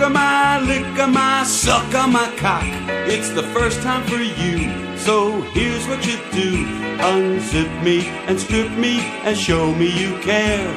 [0.00, 2.64] Suck my, lick my, suck my cock.
[3.06, 4.96] It's the first time for you.
[4.96, 6.64] So here's what you do
[6.96, 10.72] unzip me and strip me and show me you care.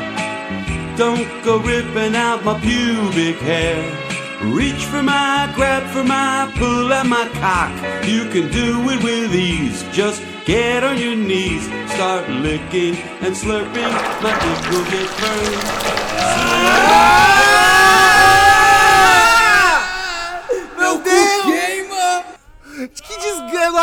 [0.98, 3.80] Don't go ripping out my pubic hair.
[4.44, 7.72] Reach for my, grab for my, pull at my cock.
[8.06, 9.86] You can do it with ease.
[9.94, 13.94] Just get on your knees, start licking and slurping.
[14.22, 17.43] My dick will get burned.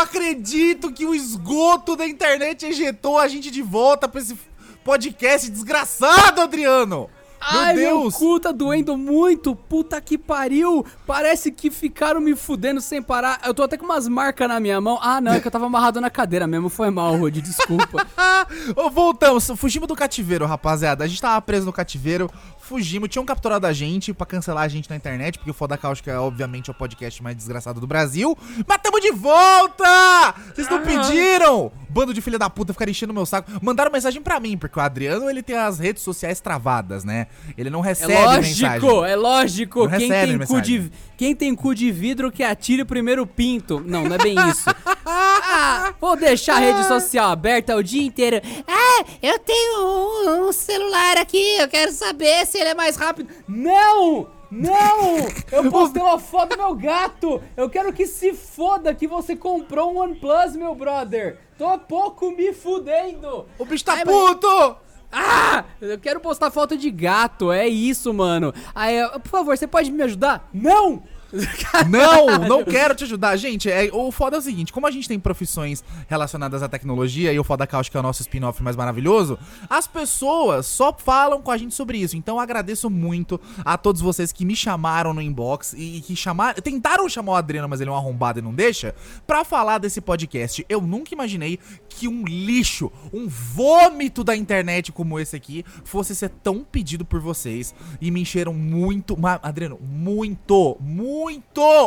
[0.01, 4.37] Acredito que o esgoto da internet ejetou a gente de volta pra esse
[4.83, 7.09] podcast desgraçado, Adriano!
[7.43, 8.13] Ai, Meu meu Deus!
[8.13, 9.55] cu tá doendo muito.
[9.55, 10.85] Puta que pariu.
[11.07, 13.41] Parece que ficaram me fudendo sem parar.
[13.43, 14.99] Eu tô até com umas marcas na minha mão.
[15.01, 16.69] Ah, não, é que eu tava amarrado na cadeira mesmo.
[16.69, 18.05] Foi mal, Rudy, desculpa.
[18.93, 21.03] Voltamos, fugimos do cativeiro, rapaziada.
[21.03, 22.29] A gente tava preso no cativeiro,
[22.71, 26.09] fugimos, tinham capturado a gente pra cancelar a gente na internet, porque o Foda Cáustica
[26.11, 28.37] é, obviamente, o podcast mais desgraçado do Brasil.
[28.65, 30.33] Mas tamo de volta!
[30.55, 31.69] Vocês não pediram!
[31.89, 33.51] Bando de filha da puta ficaram enchendo meu saco.
[33.61, 37.27] Mandaram mensagem pra mim, porque o Adriano, ele tem as redes sociais travadas, né?
[37.57, 39.03] Ele não É recebe lógico, mensagem.
[39.11, 39.83] é lógico.
[39.89, 40.81] Não Quem tem, cu mensagem.
[40.81, 43.83] de, quem tem cu de vidro que atire o primeiro pinto.
[43.85, 44.69] Não, não é bem isso.
[45.13, 48.39] Ah, vou deixar a rede social aberta o dia inteiro.
[48.67, 53.29] Ah, eu tenho um, um celular aqui, eu quero saber se ele é mais rápido.
[53.47, 54.27] Não!
[54.49, 55.17] Não!
[55.51, 57.41] Eu postei uma foto do meu gato!
[57.55, 61.39] Eu quero que se foda que você comprou um OnePlus, meu brother!
[61.57, 63.47] Tô pouco me fudendo!
[63.57, 64.75] O bicho tá Ai, mas- puto!
[65.11, 65.65] Ah!
[65.81, 68.53] Eu quero postar foto de gato, é isso, mano.
[68.73, 70.49] Aí, por favor, você pode me ajudar?
[70.53, 71.03] Não!
[71.89, 73.35] Não, não quero te ajudar.
[73.37, 77.31] Gente, é, o foda é o seguinte: como a gente tem profissões relacionadas à tecnologia
[77.31, 81.51] e o Foda Cáustica é o nosso spin-off mais maravilhoso, as pessoas só falam com
[81.51, 82.17] a gente sobre isso.
[82.17, 86.61] Então agradeço muito a todos vocês que me chamaram no inbox e, e que chamaram.
[86.61, 88.93] Tentaram chamar o Adriano, mas ele é um arrombado e não deixa,
[89.25, 90.65] pra falar desse podcast.
[90.67, 96.29] Eu nunca imaginei que um lixo, um vômito da internet como esse aqui, fosse ser
[96.43, 97.73] tão pedido por vocês.
[97.99, 101.20] E me encheram muito, Adriano, muito, muito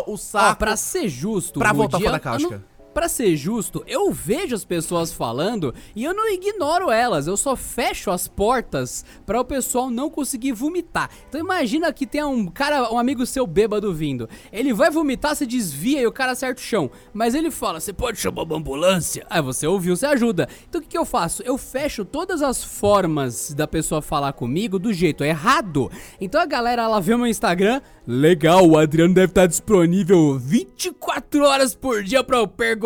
[0.06, 0.53] o saco.
[0.53, 2.56] Ó, pra ser justo, Pra voltar pra eu- da cáustica.
[2.59, 7.37] não- Pra ser justo, eu vejo as pessoas falando e eu não ignoro elas, eu
[7.37, 11.10] só fecho as portas pra o pessoal não conseguir vomitar.
[11.28, 14.28] Então imagina que tem um cara, um amigo seu bêbado vindo.
[14.53, 16.88] Ele vai vomitar, se desvia e o cara acerta o chão.
[17.12, 19.26] Mas ele fala: "Você pode chamar uma ambulância?".
[19.28, 20.49] Aí você ouviu, você ajuda.
[20.69, 21.43] Então o que, que eu faço?
[21.43, 25.91] Eu fecho todas as formas da pessoa falar comigo do jeito errado.
[26.21, 31.44] Então a galera ela vê o meu Instagram, legal, o Adriano deve estar disponível 24
[31.44, 32.84] horas por dia pra eu perguntar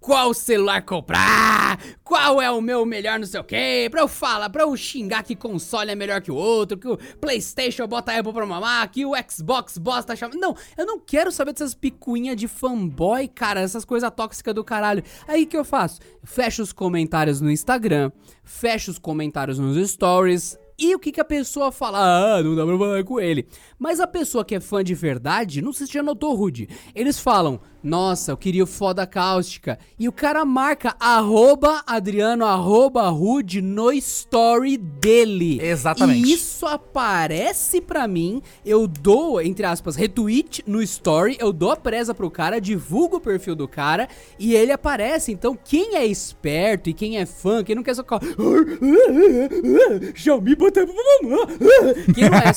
[0.00, 4.50] qual celular comprar, qual é o meu melhor não sei o que, pra eu falar,
[4.50, 8.18] pra eu xingar que console é melhor que o outro, que o Playstation bota a
[8.18, 10.34] Apple pra mamar, que o Xbox bosta chama...
[10.34, 15.02] Não, eu não quero saber dessas picuinhas de fanboy, cara, essas coisas tóxicas do caralho.
[15.26, 16.00] Aí que eu faço?
[16.22, 18.10] Fecho os comentários no Instagram,
[18.44, 21.98] fecho os comentários nos stories, e o que, que a pessoa fala?
[22.36, 23.46] Ah, não dá pra falar com ele.
[23.78, 26.68] Mas a pessoa que é fã de verdade, não sei se já notou, Rude.
[26.94, 29.78] Eles falam, nossa, eu queria o foda cáustica.
[29.98, 35.60] E o cara marca arroba Adriano, arroba Rude no story dele.
[35.60, 36.28] Exatamente.
[36.28, 41.76] E isso aparece pra mim, eu dou, entre aspas, retweet no story, eu dou a
[41.76, 45.32] presa pro cara, divulgo o perfil do cara e ele aparece.
[45.32, 48.04] Então, quem é esperto e quem é fã, quem não quer só.
[50.14, 50.86] Xiaomi bota.
[52.14, 52.52] Quem não é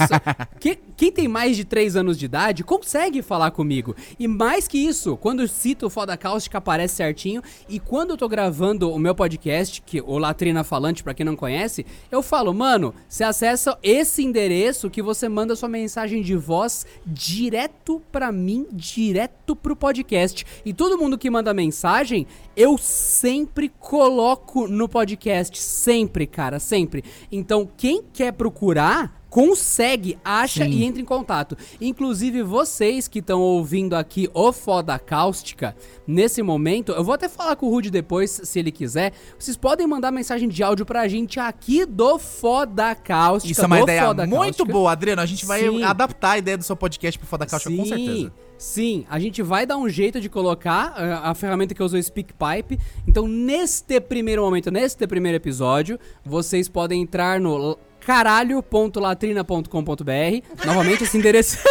[0.96, 3.96] quem tem mais de 3 anos de idade consegue falar comigo.
[4.20, 7.42] E mais que isso, quando eu cito o Foda Cáustica aparece certinho.
[7.68, 11.36] E quando eu tô gravando o meu podcast, que o Latrina Falante, pra quem não
[11.36, 16.86] conhece, eu falo, mano, você acessa esse endereço que você manda sua mensagem de voz
[17.06, 20.46] direto pra mim, direto pro podcast.
[20.66, 25.58] E todo mundo que manda mensagem, eu sempre coloco no podcast.
[25.62, 27.04] Sempre, cara, sempre.
[27.32, 30.70] Então, quem quer procurar, consegue, acha Sim.
[30.70, 31.58] e entra em contato.
[31.82, 35.76] Inclusive, vocês que estão ouvindo aqui o Foda Cáustica,
[36.08, 39.12] nesse momento, eu vou até falar com o Rude depois, se ele quiser.
[39.38, 43.52] Vocês podem mandar mensagem de áudio pra gente aqui do Foda Cáustica.
[43.52, 44.72] Isso é uma ideia Foda muito Cáustica.
[44.72, 45.22] boa, Adriano.
[45.22, 45.84] A gente vai Sim.
[45.84, 48.32] adaptar a ideia do seu podcast pro Foda Cáustica, com certeza.
[48.58, 51.98] Sim, a gente vai dar um jeito de colocar uh, a ferramenta que eu uso,
[51.98, 52.80] o SpeakPipe.
[53.06, 60.66] Então, neste primeiro momento, neste primeiro episódio, vocês podem entrar no caralho.latrina.com.br.
[60.66, 61.58] Novamente, esse endereço.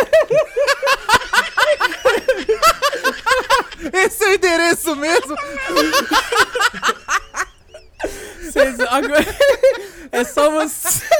[3.93, 5.37] Esse é o endereço mesmo?
[8.55, 9.37] Vocês- agora-
[10.13, 11.05] é só você.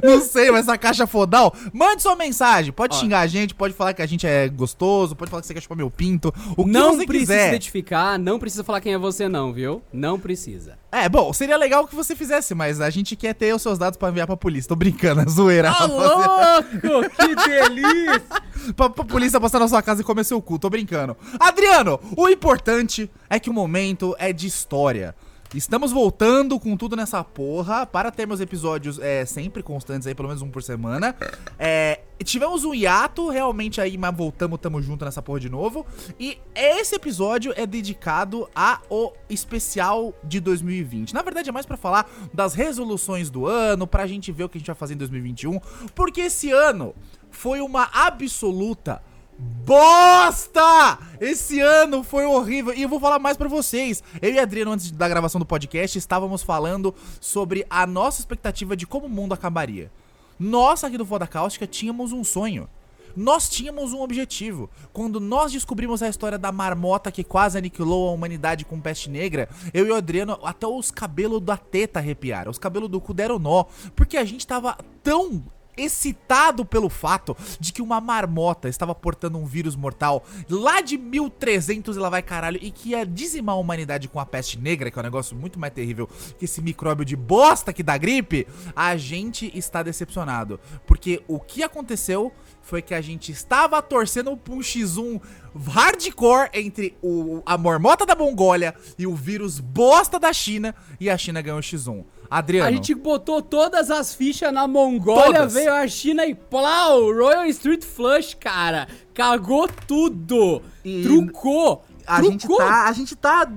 [0.04, 1.56] Não sei, mas essa caixa fodal.
[1.74, 2.72] Mande sua mensagem.
[2.72, 5.54] Pode xingar a gente, pode falar que a gente é gostoso, pode falar que você
[5.54, 6.34] quer chupar meu pinto.
[6.58, 7.48] O que não você precisa quiser.
[7.50, 9.82] identificar, não precisa falar quem é você, não, viu?
[9.94, 10.78] Não precisa.
[10.92, 13.98] É, bom, seria legal que você fizesse, mas a gente quer ter os seus dados
[13.98, 14.68] pra enviar pra polícia.
[14.68, 15.74] Tô brincando, é zoeira.
[15.74, 17.10] Tá louco!
[17.16, 18.24] Que delícia!
[18.76, 21.16] pra, pra polícia passar na sua casa e comer seu cu, tô brincando.
[21.40, 25.16] Adriano, o importante é que o momento é de história.
[25.54, 30.42] Estamos voltando com tudo nessa porra para termos episódios é, sempre constantes aí, pelo menos
[30.42, 31.14] um por semana.
[31.60, 35.86] É, tivemos um hiato, realmente aí, mas voltamos, tamo junto nessa porra de novo.
[36.18, 41.14] E esse episódio é dedicado ao especial de 2020.
[41.14, 44.58] Na verdade, é mais pra falar das resoluções do ano, pra gente ver o que
[44.58, 45.60] a gente vai fazer em 2021.
[45.94, 46.96] Porque esse ano
[47.30, 49.04] foi uma absoluta
[49.38, 51.00] bosta!
[51.20, 52.74] Esse ano foi horrível.
[52.74, 54.04] E eu vou falar mais pra vocês.
[54.22, 58.88] Eu e Adriano, antes da gravação do podcast, estávamos falando sobre a nossa expectativa de
[58.88, 59.92] como o mundo acabaria.
[60.40, 62.68] Nós aqui do Foda Cáustica tínhamos um sonho.
[63.16, 64.70] Nós tínhamos um objetivo.
[64.94, 69.50] Quando nós descobrimos a história da marmota que quase aniquilou a humanidade com peste negra,
[69.74, 72.52] eu e o Adriano, até os cabelos da teta arrepiaram.
[72.52, 73.66] Os cabelos do cu deram nó.
[73.96, 75.44] Porque a gente tava tão
[75.78, 81.96] excitado pelo fato de que uma marmota estava portando um vírus mortal lá de 1300
[81.96, 84.98] e lá vai caralho e que ia dizimar a humanidade com a peste negra, que
[84.98, 86.08] é um negócio muito mais terrível
[86.38, 90.60] que esse micróbio de bosta que dá gripe, a gente está decepcionado.
[90.86, 92.32] Porque o que aconteceu
[92.62, 95.22] foi que a gente estava torcendo pra um X1
[95.68, 101.18] hardcore entre o, a marmota da Mongólia e o vírus bosta da China e a
[101.18, 102.04] China ganhou o X1.
[102.32, 102.70] Adriano.
[102.70, 105.54] A gente botou todas as fichas na Mongólia, Todas.
[105.54, 107.12] veio a China e plau!
[107.14, 108.88] Royal Street Flush, cara!
[109.14, 110.62] Cagou tudo!
[110.86, 111.84] E- Trucou!
[112.08, 112.58] A gente Trucou!
[112.58, 113.52] tá, a gente tá,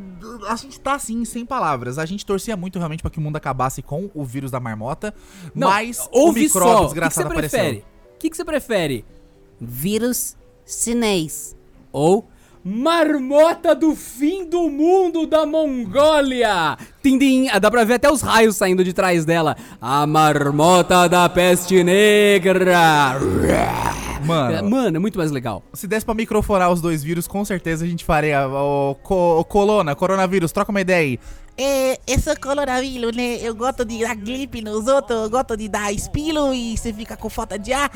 [0.48, 1.98] a gente tá assim, sem palavras.
[1.98, 5.14] A gente torcia muito realmente pra que o mundo acabasse com o vírus da marmota,
[5.54, 6.74] Não, mas o ouve micróbio só.
[6.74, 7.58] O que que desgraçado você apareceu.
[7.60, 7.84] prefere?
[8.14, 9.04] O que que você prefere?
[9.60, 10.36] Vírus
[10.66, 11.56] chinês
[11.92, 12.28] ou
[12.64, 16.78] marmota do fim do mundo da Mongólia?
[17.02, 19.56] Tindim, ah, dá pra ver até os raios saindo de trás dela.
[19.80, 23.16] A marmota da peste negra.
[23.48, 25.62] É, Mano, Mano, é muito mais legal.
[25.74, 29.44] se desse pra microfonar os dois vírus, com certeza a gente faria o, co- o
[29.44, 31.18] colona, coronavírus, troca uma ideia aí.
[31.56, 33.38] É, esse coronavírus, né?
[33.40, 37.16] Eu gosto de dar gripe nos outros, eu gosto de dar espilo e você fica
[37.16, 37.90] com falta de ar.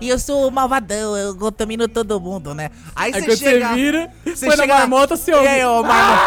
[0.00, 2.70] E eu sou malvadão, eu contamino todo mundo, né?
[2.94, 5.48] Aí Aí você chega, você vira, você põe na chega- marmota, você E ouve.
[5.48, 6.20] aí, ô marmota?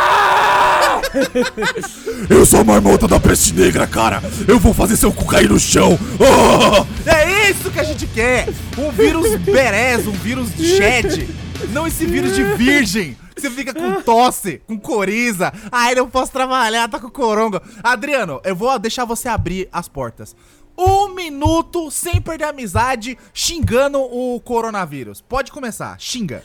[2.29, 4.21] Eu sou a marmota da peste negra, cara.
[4.47, 5.97] Eu vou fazer seu cu cair no chão.
[6.19, 6.85] Oh!
[7.09, 8.47] É isso que a gente quer!
[8.77, 11.27] Um vírus berés, um vírus de chat.
[11.71, 13.17] Não esse vírus de virgem.
[13.35, 15.51] Você fica com tosse, com coriza.
[15.71, 17.61] Ai, não posso trabalhar, tá com coronga.
[17.83, 20.35] Adriano, eu vou deixar você abrir as portas.
[20.77, 25.21] Um minuto sem perder amizade, xingando o coronavírus.
[25.21, 26.43] Pode começar, xinga.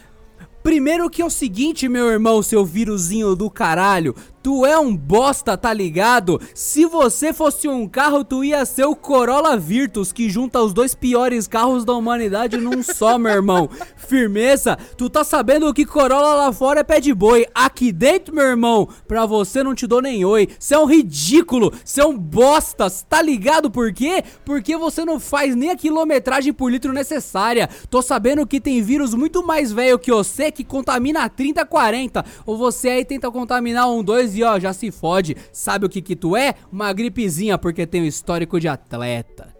[0.63, 4.15] Primeiro que é o seguinte, meu irmão, seu vírusinho do caralho.
[4.43, 6.41] Tu é um bosta, tá ligado?
[6.55, 10.95] Se você fosse um carro, tu ia ser o Corolla Virtus, que junta os dois
[10.95, 13.69] piores carros da humanidade num só, meu irmão.
[13.97, 14.79] Firmeza?
[14.97, 17.47] Tu tá sabendo que Corolla lá fora é pé de boi.
[17.55, 20.49] Aqui dentro, meu irmão, pra você não te dou nem oi.
[20.59, 24.23] Você é um ridículo, você é um bosta, tá ligado por quê?
[24.45, 27.69] Porque você não faz nem a quilometragem por litro necessária.
[27.91, 32.25] Tô sabendo que tem vírus muito mais velho que você que contamina 30, 40.
[32.47, 35.37] Ou você aí tenta contaminar um, dois e ó, já se fode.
[35.53, 36.55] Sabe o que que tu é?
[36.73, 39.57] Uma gripezinha porque tem um histórico de atleta.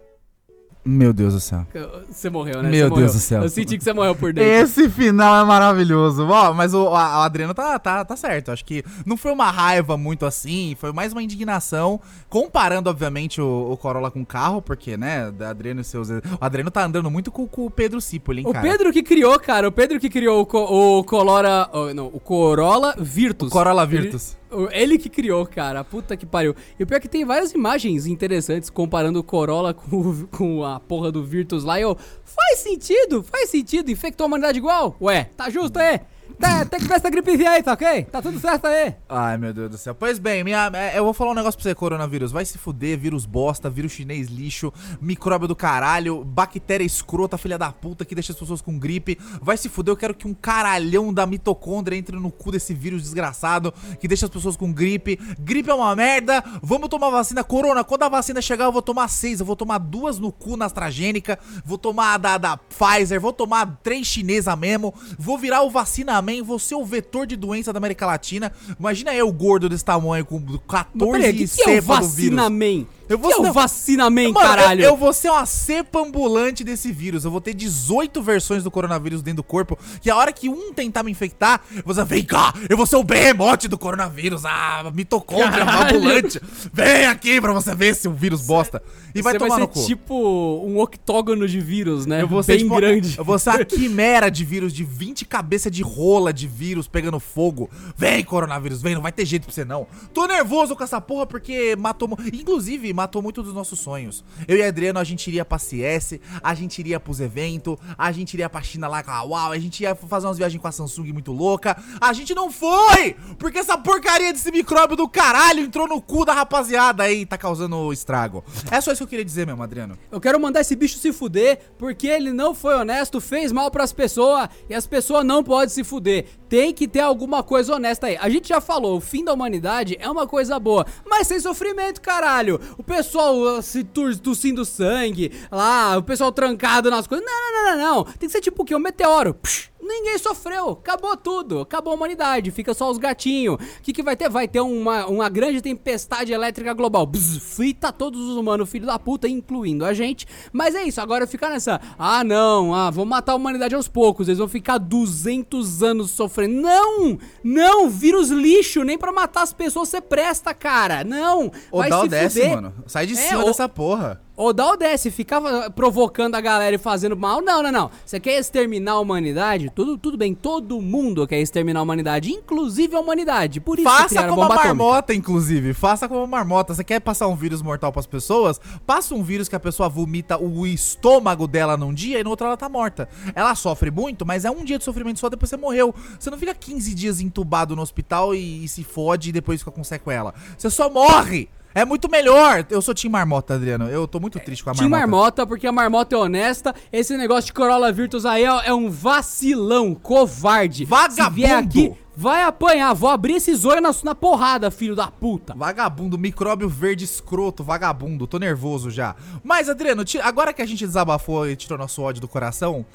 [0.85, 1.67] Meu Deus do céu.
[2.09, 2.69] Você morreu, né?
[2.69, 3.03] Meu morreu.
[3.05, 3.43] Deus do céu.
[3.43, 4.49] Eu senti que você morreu por dentro.
[4.49, 6.25] Esse final é maravilhoso.
[6.25, 8.49] Ó, mas o, a- o Adriano tá, tá, tá certo.
[8.49, 11.99] Acho que não foi uma raiva muito assim, foi mais uma indignação.
[12.29, 16.09] Comparando, obviamente, o, o Corolla com o carro, porque, né, o Adriano e seus.
[16.09, 18.67] O Adriano tá andando muito com, com o Pedro Cipoli, hein, O cara.
[18.67, 20.59] Pedro que criou, cara, o Pedro que criou o, co
[20.99, 21.69] o Colora.
[21.73, 23.49] oh, não, o Corolla Virtus.
[23.49, 24.29] O Corolla Virtus.
[24.31, 24.38] Ele, o-
[24.71, 25.83] ele que criou, cara.
[25.83, 26.55] Puta que pariu.
[26.79, 30.79] E o pior é que tem várias imagens interessantes comparando o Corolla com, com a
[30.79, 31.79] porra do Virtus lá.
[31.79, 31.97] E eu.
[32.23, 33.91] Faz sentido, faz sentido.
[33.91, 34.95] Infectou a humanidade igual?
[35.01, 36.01] Ué, tá justo, é?
[36.39, 38.03] Tá, tem que ver essa gripezinha aí, tá ok?
[38.05, 38.95] Tá tudo certo aí.
[39.09, 39.93] Ai, meu Deus do céu.
[39.93, 42.31] Pois bem, minha, é, eu vou falar um negócio pra você, coronavírus.
[42.31, 47.71] Vai se fuder, vírus bosta, vírus chinês lixo, micróbio do caralho, bactéria escrota, filha da
[47.73, 49.19] puta, que deixa as pessoas com gripe.
[49.41, 53.01] Vai se fuder, eu quero que um caralhão da mitocôndria entre no cu desse vírus
[53.03, 55.19] desgraçado, que deixa as pessoas com gripe.
[55.39, 57.43] Gripe é uma merda, vamos tomar vacina.
[57.43, 59.41] Corona, quando a vacina chegar, eu vou tomar seis.
[59.41, 63.33] Eu vou tomar duas no cu na AstraZeneca, vou tomar a da, da Pfizer, vou
[63.33, 67.73] tomar três chinesa mesmo, vou virar o vacina man, vou ser o vetor de doença
[67.73, 68.51] da América Latina.
[68.79, 71.95] Imagina eu gordo desse tamanho, com 14 Mas peraí, o que, que é o cepa
[71.95, 72.77] do vacina vírus.
[72.83, 72.98] man?
[73.09, 74.81] Eu vou que é ser- o vacina man, Mano, caralho?
[74.81, 77.25] Eu, eu vou ser uma cepa ambulante desse vírus.
[77.25, 79.77] Eu vou ter 18 versões do coronavírus dentro do corpo.
[79.99, 82.85] Que a hora que um tentar me infectar, eu vou dizer, vem cá, eu vou
[82.85, 84.45] ser o behemote do coronavírus.
[84.45, 85.97] Ah, mitocôndria Caralho.
[85.97, 86.39] ambulante.
[86.71, 88.81] Vem aqui pra você ver se o vírus bosta.
[89.15, 89.87] E vai Você tomar vai no ser cu.
[89.87, 92.21] tipo um octógono de vírus, né?
[92.21, 93.17] Eu vou ser Bem tipo, grande.
[93.17, 97.19] Eu vou ser uma quimera de vírus, de 20 cabeças de rola de vírus pegando
[97.19, 97.69] fogo.
[97.97, 99.87] Vem, coronavírus, vem, não vai ter jeito pra você não.
[100.13, 102.07] Tô nervoso com essa porra porque matou.
[102.31, 104.25] Inclusive, matou muito dos nossos sonhos.
[104.45, 108.33] Eu e Adriano, a gente iria pra CS, a gente iria pros eventos, a gente
[108.33, 110.71] iria pra China lá com a Uau, a gente ia fazer umas viagens com a
[110.71, 111.81] Samsung muito louca.
[112.01, 113.15] A gente não foi!
[113.37, 117.37] Porque essa porcaria desse micróbio do caralho entrou no cu da rapaziada aí e tá
[117.37, 118.43] causando estrago.
[118.69, 119.97] É só isso que eu queria dizer mesmo, Adriano.
[120.11, 123.93] Eu quero mandar esse bicho se fuder porque ele não foi honesto, fez mal pras
[123.93, 126.25] pessoas e as pessoas não podem se fuder.
[126.49, 128.17] Tem que ter alguma coisa honesta aí.
[128.17, 132.01] A gente já falou, o fim da humanidade é uma coisa boa, mas sem sofrimento,
[132.01, 132.59] caralho.
[132.75, 137.25] O pessoal uh, se tossindo sangue, lá, o pessoal trancado nas coisas.
[137.25, 138.03] Não, não, não, não, não.
[138.03, 138.75] Tem que ser tipo o quê?
[138.75, 139.35] Um meteoro.
[139.35, 143.55] Psh, Ninguém sofreu, acabou tudo, acabou a humanidade, fica só os gatinhos.
[143.55, 144.29] O que, que vai ter?
[144.29, 147.07] Vai ter uma, uma grande tempestade elétrica global.
[147.07, 150.27] Bzz, frita todos os humanos, filho da puta, incluindo a gente.
[150.53, 151.81] Mas é isso, agora ficar nessa.
[151.97, 156.61] Ah, não, ah, vou matar a humanidade aos poucos, eles vão ficar 200 anos sofrendo.
[156.61, 157.17] Não!
[157.43, 161.03] Não, vírus lixo, nem pra matar as pessoas você presta, cara.
[161.03, 161.51] Não!
[161.71, 162.55] Ô, vai dá o se desce, fuder.
[162.55, 162.73] mano.
[162.85, 164.21] Sai de É, cima ô- dessa porra.
[164.39, 167.41] Ou dá o desce, ficava provocando a galera e fazendo mal.
[167.41, 167.91] Não, não, não.
[168.05, 169.69] Você quer exterminar a humanidade?
[169.75, 173.59] Tudo, tudo bem, todo mundo quer exterminar a humanidade, inclusive a humanidade.
[173.59, 174.67] Por isso Faça como a atômica.
[174.67, 175.73] marmota, inclusive.
[175.73, 176.73] Faça como a marmota.
[176.73, 178.61] Você quer passar um vírus mortal pras pessoas?
[178.87, 182.47] Passa um vírus que a pessoa vomita o estômago dela num dia e no outro
[182.47, 183.09] ela tá morta.
[183.35, 185.93] Ela sofre muito, mas é um dia de sofrimento só, depois você morreu.
[186.17, 189.71] Você não fica 15 dias entubado no hospital e, e se fode e depois fica
[189.71, 190.33] com sequela.
[190.57, 191.49] Você só morre!
[191.73, 192.65] É muito melhor.
[192.69, 193.87] Eu sou Tim Marmota, Adriano.
[193.89, 194.89] Eu tô muito triste com a marmota.
[194.89, 196.73] marmota, porque a marmota é honesta.
[196.91, 200.85] Esse negócio de Corolla Virtus aí é, é um vacilão, covarde.
[200.85, 201.23] Vagabundo.
[201.23, 202.93] Se vier aqui, vai apanhar.
[202.93, 205.53] Vou abrir esse zóio na, na porrada, filho da puta.
[205.55, 208.25] Vagabundo, micróbio verde escroto, vagabundo.
[208.25, 209.15] Tô nervoso já.
[209.43, 212.85] Mas, Adriano, agora que a gente desabafou e tirou nosso ódio do coração,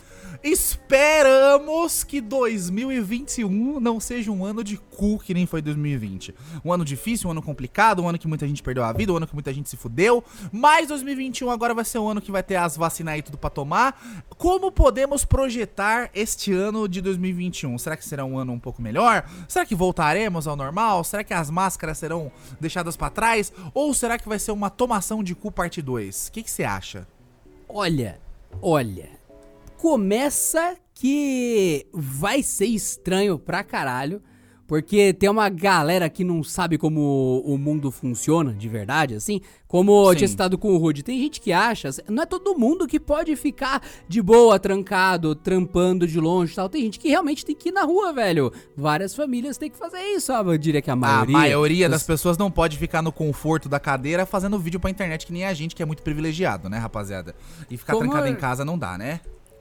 [0.45, 6.35] esperamos que 2021 não seja um ano de cu que nem foi 2020.
[6.63, 9.17] Um ano difícil, um ano complicado, um ano que muita gente perdeu a vida, um
[9.17, 10.23] ano que muita gente se fudeu.
[10.53, 13.49] Mas 2021 agora vai ser um ano que vai ter as vacinas aí tudo pra
[13.49, 13.99] tomar.
[14.37, 17.79] Como podemos projetar este ano de 2021?
[17.79, 19.25] Será que será um ano um pouco melhor?
[19.49, 21.03] Será que voltaremos ao normal?
[21.05, 23.51] Será que as máscaras serão deixadas pra trás?
[23.73, 26.29] Ou será que vai ser uma tomação de cu parte 2?
[26.29, 27.09] O que você acha?
[27.67, 28.21] Olha,
[28.61, 29.24] olha.
[29.85, 34.23] Começa que vai ser estranho pra caralho.
[34.67, 39.43] Porque tem uma galera que não sabe como o mundo funciona de verdade, assim.
[39.69, 40.17] Como eu Sim.
[40.17, 41.03] tinha citado com o Rude.
[41.03, 41.91] Tem gente que acha.
[42.09, 46.71] Não é todo mundo que pode ficar de boa, trancado, trampando de longe e tal.
[46.71, 48.51] Tem gente que realmente tem que ir na rua, velho.
[48.75, 50.33] Várias famílias têm que fazer isso?
[50.33, 51.37] Eu diria que a maioria.
[51.37, 55.27] a maioria das pessoas não pode ficar no conforto da cadeira fazendo vídeo pra internet,
[55.27, 57.35] que nem a gente, que é muito privilegiado, né, rapaziada?
[57.71, 59.21] E ficar Como trancado é- em casa não dá, né?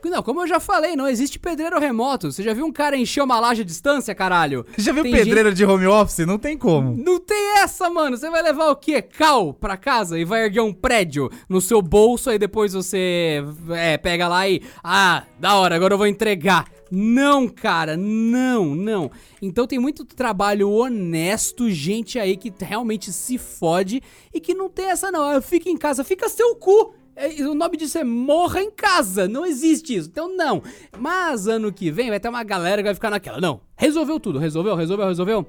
[0.10, 2.32] Não, como eu já falei, não existe pedreiro remoto.
[2.32, 4.66] Você já viu um cara encher uma laje à distância, caralho?
[4.78, 6.26] Já viu Tem pedreiro de home office?
[6.26, 6.96] Não tem como.
[6.98, 8.18] Não tem essa, mano.
[8.18, 9.02] Você vai levar o quê?
[9.02, 13.98] Cal pra casa e vai erguer um prédio no seu bolso, aí depois você é,
[13.98, 14.62] pega lá e.
[14.84, 16.66] Ah, da hora, agora eu vou entregar.
[16.96, 19.10] Não, cara, não, não.
[19.42, 24.00] Então tem muito trabalho honesto, gente aí que realmente se fode
[24.32, 25.42] e que não tem essa, não.
[25.42, 26.94] Fica em casa, fica seu cu.
[27.16, 29.28] É, O nome disso é morra em casa.
[29.28, 30.10] Não existe isso.
[30.10, 30.62] Então, não.
[30.98, 33.40] Mas ano que vem vai ter uma galera que vai ficar naquela.
[33.40, 33.62] Não.
[33.76, 34.40] Resolveu tudo.
[34.40, 35.44] Resolveu, resolveu, resolveu.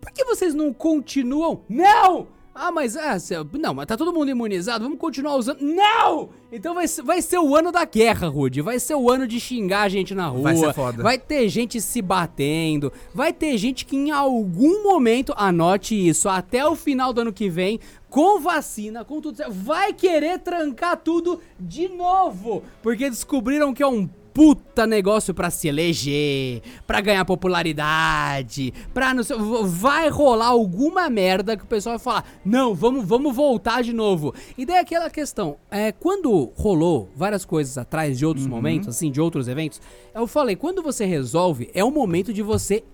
[0.00, 1.64] Por que vocês não continuam?
[1.68, 2.28] Não!
[2.58, 5.60] Ah, mas cê- não, mas tá todo mundo imunizado, vamos continuar usando.
[5.60, 6.30] Não!
[6.50, 8.62] Então vai ser, vai ser o ano da guerra, Rude.
[8.62, 10.42] Vai ser o ano de xingar a gente na rua.
[10.42, 11.02] Vai ser foda.
[11.02, 12.90] Vai ter gente se batendo.
[13.14, 17.50] Vai ter gente que em algum momento, anote isso, até o final do ano que
[17.50, 22.62] vem, com vacina, com tudo certo, vai querer trancar tudo de novo.
[22.82, 29.22] Porque descobriram que é um puta negócio pra se eleger, pra ganhar popularidade, pra não
[29.22, 33.94] sei, vai rolar alguma merda que o pessoal vai falar, não, vamos, vamos voltar de
[33.94, 34.34] novo.
[34.58, 39.22] E daí aquela questão, é, quando rolou várias coisas atrás de outros momentos, assim, de
[39.22, 39.80] outros eventos,
[40.14, 42.84] eu falei, quando você resolve, é o momento de você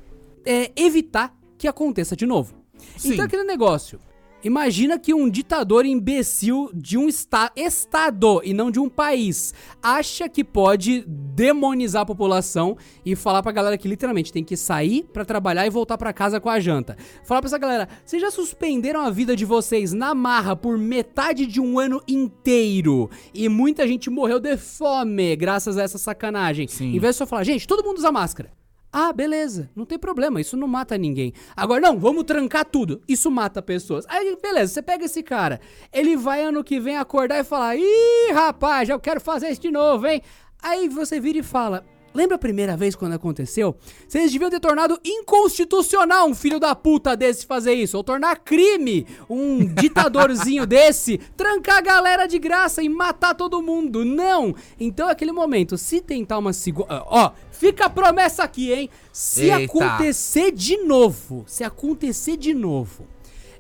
[0.47, 2.55] é, evitar que aconteça de novo.
[2.97, 3.15] Sim.
[3.15, 3.99] Então aquele negócio.
[4.45, 10.29] Imagina que um ditador imbecil de um esta estado e não de um país acha
[10.29, 15.25] que pode demonizar a população e falar pra galera que literalmente tem que sair pra
[15.25, 16.97] trabalhar e voltar pra casa com a janta.
[17.25, 21.47] Falar pra essa galera, vocês já suspenderam a vida de vocês na marra por metade
[21.47, 26.67] de um ano inteiro e muita gente morreu de fome graças a essa sacanagem.
[26.67, 26.95] Sim.
[26.97, 28.62] Em vez de só falar, gente, todo mundo usa máscara.
[28.95, 31.33] Ah, beleza, não tem problema, isso não mata ninguém.
[31.57, 34.05] Agora, não, vamos trancar tudo, isso mata pessoas.
[34.07, 38.33] Aí, beleza, você pega esse cara, ele vai ano que vem acordar e falar: Ih,
[38.35, 40.21] rapaz, eu quero fazer isso de novo, hein?
[40.63, 41.83] Aí você vira e fala.
[42.15, 43.75] Lembra a primeira vez quando aconteceu?
[44.07, 47.97] Vocês deviam ter tornado inconstitucional um filho da puta desse fazer isso.
[47.97, 54.05] Ou tornar crime um ditadorzinho desse trancar a galera de graça e matar todo mundo.
[54.05, 54.55] Não!
[54.79, 57.03] Então, aquele momento, se tentar uma segunda.
[57.07, 57.31] Ó,
[57.63, 58.91] fica a promessa aqui, hein?
[59.13, 59.65] Se Eita.
[59.65, 63.07] acontecer de novo, se acontecer de novo,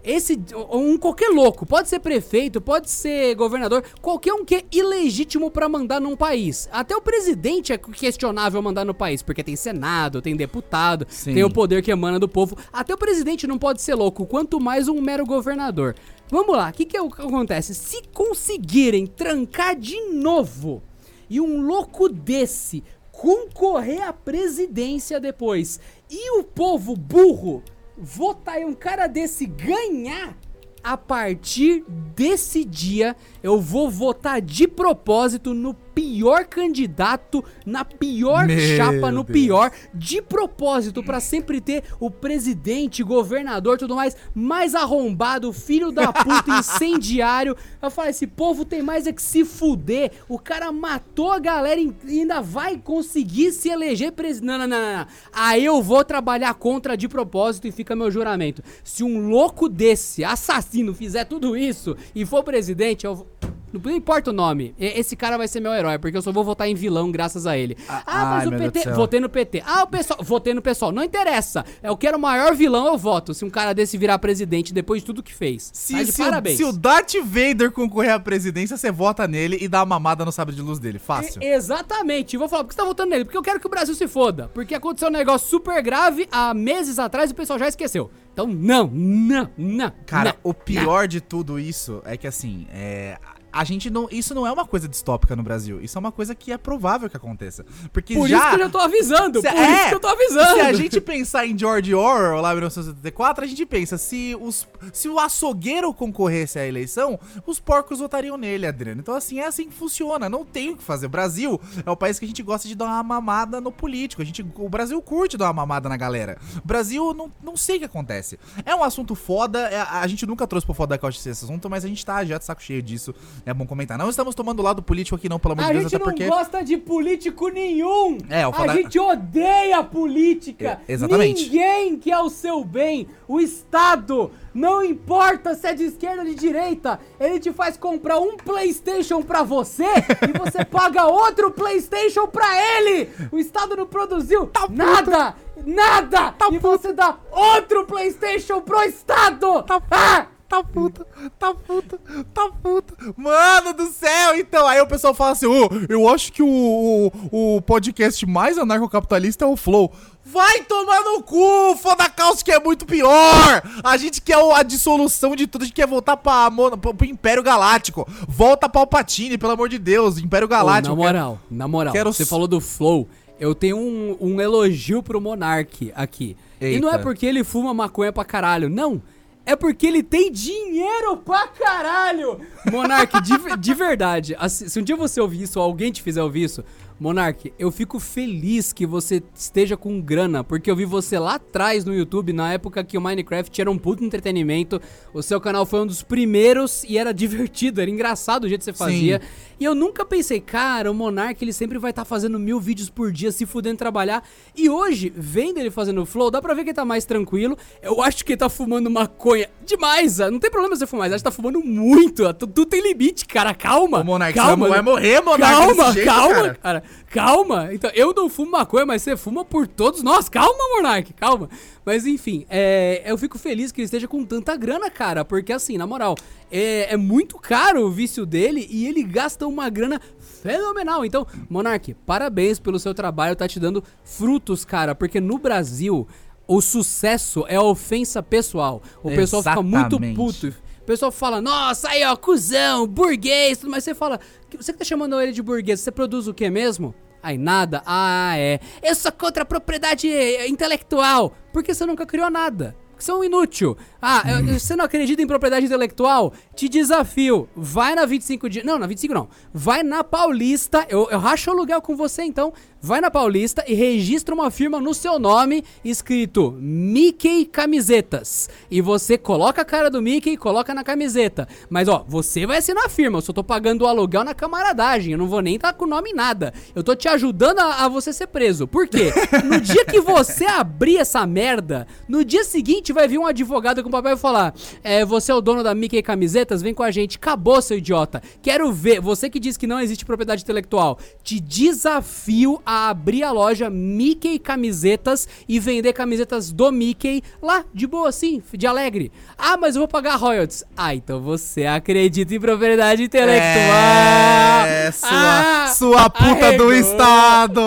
[0.02, 0.36] esse
[0.72, 5.68] um qualquer louco, pode ser prefeito, pode ser governador, qualquer um que é ilegítimo pra
[5.68, 6.68] mandar num país.
[6.72, 11.34] Até o presidente é questionável mandar no país, porque tem senado, tem deputado, Sim.
[11.34, 12.58] tem o poder que emana do povo.
[12.72, 15.94] Até o presidente não pode ser louco, quanto mais um mero governador.
[16.28, 17.72] Vamos lá, o que, que é o que acontece?
[17.72, 20.82] Se conseguirem trancar de novo
[21.30, 22.82] e um louco desse
[23.22, 25.78] concorrer à presidência depois.
[26.10, 27.62] E o povo burro
[27.96, 30.36] votar em um cara desse ganhar,
[30.82, 31.84] a partir
[32.16, 39.24] desse dia eu vou votar de propósito no pior candidato, na pior Meu chapa, no
[39.24, 39.32] Deus.
[39.32, 46.12] pior, de propósito, pra sempre ter o presidente, governador, tudo mais, mais arrombado, filho da
[46.12, 47.56] puta, incendiário.
[47.80, 50.12] Eu falo, esse povo tem mais é que se fuder.
[50.28, 54.46] O cara matou a galera e ainda vai conseguir se eleger presidente.
[54.46, 55.06] Não, não, não, não, não.
[55.32, 58.62] Aí eu vou trabalhar contra de propósito e fica meu juramento.
[58.82, 63.51] Se um louco desse, assassino, fizer tudo isso e for presidente, eu vou.
[63.72, 66.68] Não importa o nome, esse cara vai ser meu herói, porque eu só vou votar
[66.68, 67.76] em vilão graças a ele.
[67.88, 68.90] Ah, mas ai, o PT.
[68.90, 69.62] Votei no PT.
[69.66, 70.18] Ah, o pessoal.
[70.22, 70.92] Votei no pessoal.
[70.92, 71.64] Não interessa.
[71.82, 73.32] Eu quero o maior vilão, eu voto.
[73.34, 75.70] Se um cara desse virar presidente depois de tudo que fez.
[75.72, 76.56] Se, Tá se o, parabéns.
[76.56, 80.32] se o Darth Vader concorrer à presidência, você vota nele e dá uma mamada no
[80.32, 80.98] sabre de luz dele.
[80.98, 81.42] Fácil.
[81.42, 82.36] E- exatamente.
[82.36, 83.24] Vou falar, por que você tá votando nele?
[83.24, 84.50] Porque eu quero que o Brasil se foda.
[84.54, 88.10] Porque aconteceu um negócio super grave há meses atrás e o pessoal já esqueceu.
[88.32, 89.92] Então, não, não, não.
[90.06, 93.18] Cara, não, o pior de tudo isso é que assim, é.
[93.52, 94.08] A gente não.
[94.10, 95.80] Isso não é uma coisa distópica no Brasil.
[95.80, 97.64] Isso é uma coisa que é provável que aconteça.
[97.92, 98.38] Porque Por já.
[98.38, 99.40] isso que eu já tô avisando.
[99.40, 100.54] Se- por é, isso que eu tô avisando.
[100.54, 104.66] Se a gente pensar em George Orwell lá em 1974, a gente pensa, se, os,
[104.92, 109.00] se o açougueiro concorresse à eleição, os porcos votariam nele, Adriano.
[109.00, 110.28] Então, assim, é assim que funciona.
[110.28, 111.06] Não tem o que fazer.
[111.06, 114.22] O Brasil é o país que a gente gosta de dar uma mamada no político.
[114.22, 116.38] A gente, o Brasil curte dar uma mamada na galera.
[116.64, 118.38] O Brasil, não, não sei o que acontece.
[118.64, 119.60] É um assunto foda.
[119.68, 122.38] é- a gente nunca trouxe pro foda da esse assunto, mas a gente tá já
[122.38, 123.14] de saco cheio disso.
[123.44, 123.98] É bom comentar.
[123.98, 126.04] Não estamos tomando o lado político aqui, não, pelo amor A de Deus, gente até
[126.04, 126.26] não porque.
[126.28, 128.18] gosta de político nenhum.
[128.30, 130.80] É, o A foda- gente odeia política.
[130.86, 131.44] É, exatamente.
[131.44, 133.08] Ninguém quer o seu bem.
[133.26, 138.18] O Estado, não importa se é de esquerda ou de direita, ele te faz comprar
[138.20, 139.84] um PlayStation pra você
[140.28, 142.46] e você paga outro PlayStation pra
[142.78, 143.08] ele.
[143.32, 145.34] O Estado não produziu nada,
[145.66, 146.34] nada.
[146.52, 149.64] e você dá outro PlayStation pro Estado.
[149.90, 150.26] Ah!
[150.52, 151.06] Tá puta,
[151.38, 151.98] tá puta,
[152.34, 152.94] tá puta.
[153.16, 154.66] Mano do céu, então.
[154.68, 159.46] Aí o pessoal fala assim: ô, eu acho que o, o, o podcast mais anarcocapitalista
[159.46, 159.90] é o Flow.
[160.22, 163.62] Vai tomar no cu, foda caos que é muito pior.
[163.82, 167.42] A gente quer a dissolução de tudo, a gente quer voltar pra, mono- pro, Império
[167.42, 168.06] Galáctico.
[168.28, 170.94] Volta pra Palpatine, pelo amor de Deus, Império Galáctico.
[170.94, 173.08] na moral, na moral, quero você falou do Flow.
[173.40, 176.36] Eu tenho um, um elogio pro Monark aqui.
[176.60, 177.02] E não é Eita.
[177.02, 179.00] porque ele fuma maconha pra caralho, não.
[179.44, 182.40] É porque ele tem dinheiro pra caralho!
[182.70, 186.22] Monark, de, de verdade, assim, se um dia você ouvir isso ou alguém te fizer
[186.22, 186.64] ouvir isso,
[187.02, 191.84] Monark, eu fico feliz que você esteja com grana, porque eu vi você lá atrás
[191.84, 194.80] no YouTube, na época que o Minecraft era um puto entretenimento.
[195.12, 198.66] O seu canal foi um dos primeiros e era divertido, era engraçado o jeito que
[198.66, 199.20] você fazia.
[199.62, 203.12] E eu nunca pensei, cara, o Monark ele sempre vai estar fazendo mil vídeos por
[203.12, 204.24] dia, se fudendo trabalhar.
[204.56, 207.56] E hoje, vendo ele fazendo flow, dá pra ver que ele tá mais tranquilo.
[207.80, 210.20] Eu acho que ele tá fumando maconha demais.
[210.20, 212.26] ah, Não tem problema você fumar, mas acho que tá fumando muito.
[212.26, 213.54] ah, Tu, tu tem limite, cara.
[213.54, 214.00] Calma.
[214.00, 214.68] Ô, Monark, calma.
[214.68, 216.54] vai morrer, Monark, Calma, jeito, calma, cara.
[216.60, 216.82] cara.
[217.08, 217.68] calma.
[217.72, 220.28] Então, eu não fumo maconha, mas você fuma por todos nós.
[220.28, 221.48] Calma, Monark, calma.
[221.84, 225.24] Mas enfim, é, eu fico feliz que ele esteja com tanta grana, cara.
[225.24, 226.14] Porque assim, na moral,
[226.50, 230.00] é, é muito caro o vício dele e ele gasta uma grana
[230.42, 231.04] fenomenal.
[231.04, 234.94] Então, Monark, parabéns pelo seu trabalho, tá te dando frutos, cara.
[234.94, 236.06] Porque no Brasil,
[236.46, 238.82] o sucesso é ofensa pessoal.
[239.02, 240.16] O pessoal fica muito Exatamente.
[240.16, 240.54] puto.
[240.80, 243.84] O pessoal fala, nossa, aí ó, cuzão, burguês, tudo mais.
[243.84, 244.18] Você fala,
[244.50, 246.92] "Que- você que tá chamando ele de burguês, você produz o que mesmo?
[247.22, 248.58] Aí nada, ah é.
[248.82, 251.32] Eu sou contra a propriedade eh, intelectual.
[251.52, 252.74] Porque você nunca criou nada.
[252.98, 253.76] Você é um inútil.
[254.00, 256.32] Ah, eu- você não acredita em propriedade intelectual?
[256.54, 257.48] Te desafio.
[257.56, 258.62] Vai na 25 de.
[258.64, 259.28] Não, na 25 não.
[259.52, 260.86] Vai na Paulista.
[260.88, 262.52] Eu, eu racho o aluguel com você então.
[262.84, 268.50] Vai na Paulista e registra uma firma no seu nome escrito Mickey Camisetas.
[268.68, 271.46] E você coloca a cara do Mickey e coloca na camiseta.
[271.70, 273.18] Mas ó, você vai assinar a firma.
[273.18, 275.12] Eu só tô pagando o aluguel na camaradagem.
[275.12, 276.52] Eu não vou nem estar com o nome em nada.
[276.74, 278.66] Eu tô te ajudando a, a você ser preso.
[278.66, 279.12] Por quê?
[279.44, 283.90] No dia que você abrir essa merda, no dia seguinte vai vir um advogado com
[283.90, 286.62] papel e falar: É, você é o dono da Mickey Camisetas?
[286.62, 287.16] Vem com a gente.
[287.16, 288.22] Acabou, seu idiota.
[288.40, 289.00] Quero ver.
[289.00, 294.38] Você que diz que não existe propriedade intelectual, te desafio a abrir a loja Mickey
[294.38, 299.10] Camisetas e vender camisetas do Mickey lá, de boa assim, de alegre.
[299.36, 300.64] Ah, mas eu vou pagar royalties.
[300.76, 304.66] Ah, então você acredita em propriedade intelectual.
[304.66, 306.72] É, sua, Ah, sua puta do arregou.
[306.72, 307.60] estado.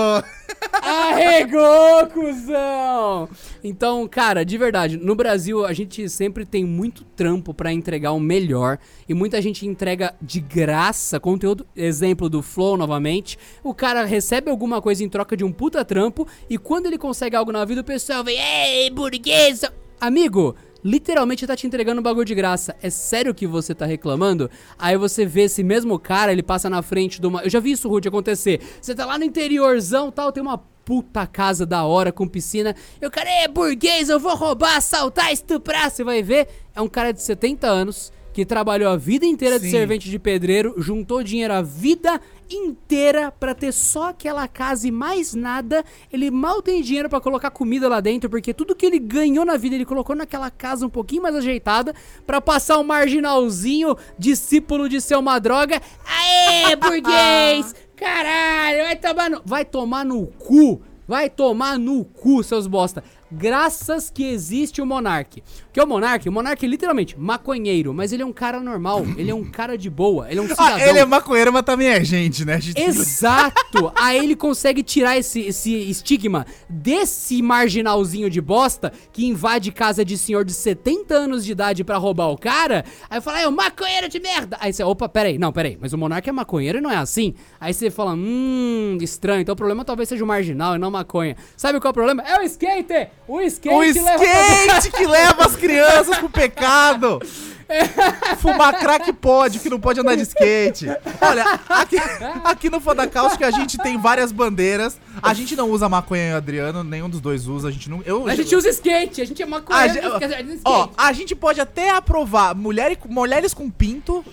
[0.81, 3.29] Arregou, cuzão!
[3.63, 8.19] Então, cara, de verdade, no Brasil a gente sempre tem muito trampo pra entregar o
[8.19, 11.65] melhor e muita gente entrega de graça conteúdo.
[11.75, 13.37] Exemplo do Flow novamente.
[13.63, 17.35] O cara recebe alguma coisa em troca de um puta trampo e quando ele consegue
[17.35, 19.61] algo na vida, o pessoal vem, ei, burguês!
[19.99, 22.75] Amigo, literalmente tá te entregando um bagulho de graça.
[22.79, 24.51] É sério que você tá reclamando?
[24.77, 27.41] Aí você vê esse mesmo cara, ele passa na frente de uma.
[27.41, 28.61] Eu já vi isso, Rude, acontecer.
[28.79, 32.75] Você tá lá no interiorzão tal, tem uma puta casa da hora com piscina.
[33.01, 35.89] E o cara é burguês, eu vou roubar, assaltar, estuprar.
[35.89, 39.65] Você vai ver, é um cara de 70 anos que trabalhou a vida inteira de
[39.65, 39.71] Sim.
[39.71, 45.33] servente de pedreiro, juntou dinheiro a vida inteira pra ter só aquela casa e mais
[45.33, 45.83] nada.
[46.11, 49.57] Ele mal tem dinheiro pra colocar comida lá dentro, porque tudo que ele ganhou na
[49.57, 51.93] vida ele colocou naquela casa um pouquinho mais ajeitada
[52.25, 55.81] pra passar um marginalzinho, discípulo de ser uma droga.
[56.05, 57.73] Aê, burguês!
[57.95, 59.41] Caralho, vai tomar no.
[59.45, 60.81] Vai tomar no cu!
[61.07, 63.03] Vai tomar no cu, seus bosta.
[63.31, 65.43] Graças que existe o Monark.
[65.73, 69.03] Que é o Monark, o Monark é literalmente maconheiro, mas ele é um cara normal,
[69.17, 70.75] ele é um cara de boa, ele é um cidadão.
[70.75, 72.61] Ah, ele é maconheiro, mas também é gente, né?
[72.61, 73.91] Gente- Exato!
[73.95, 80.17] Aí ele consegue tirar esse, esse estigma desse marginalzinho de bosta que invade casa de
[80.17, 82.85] senhor de 70 anos de idade pra roubar o cara.
[83.09, 84.57] Aí fala, é o maconheiro de merda!
[84.59, 87.33] Aí você, opa, peraí, não, peraí, mas o monarca é maconheiro e não é assim?
[87.59, 90.91] Aí você fala, hum, estranho, então o problema talvez seja o marginal e não a
[90.91, 91.35] maconha.
[91.57, 92.21] Sabe qual é o problema?
[92.23, 93.09] É o skate!
[93.27, 97.19] O skate, O leva- skate que leva as crianças pro pecado.
[98.39, 100.87] Fumar crack pode, que não pode andar de skate.
[101.21, 101.97] Olha, aqui,
[102.43, 104.99] aqui no Foda Cáustica a gente tem várias bandeiras.
[105.21, 107.69] A gente não usa maconha e Adriano, nenhum dos dois usa.
[107.69, 108.01] A gente não.
[108.05, 110.43] Eu, A gente usa skate, a gente é a maconheiro, gente, mas quer dizer, a
[110.43, 114.23] gente ó, a gente pode até aprovar mulher, mulheres com pinto,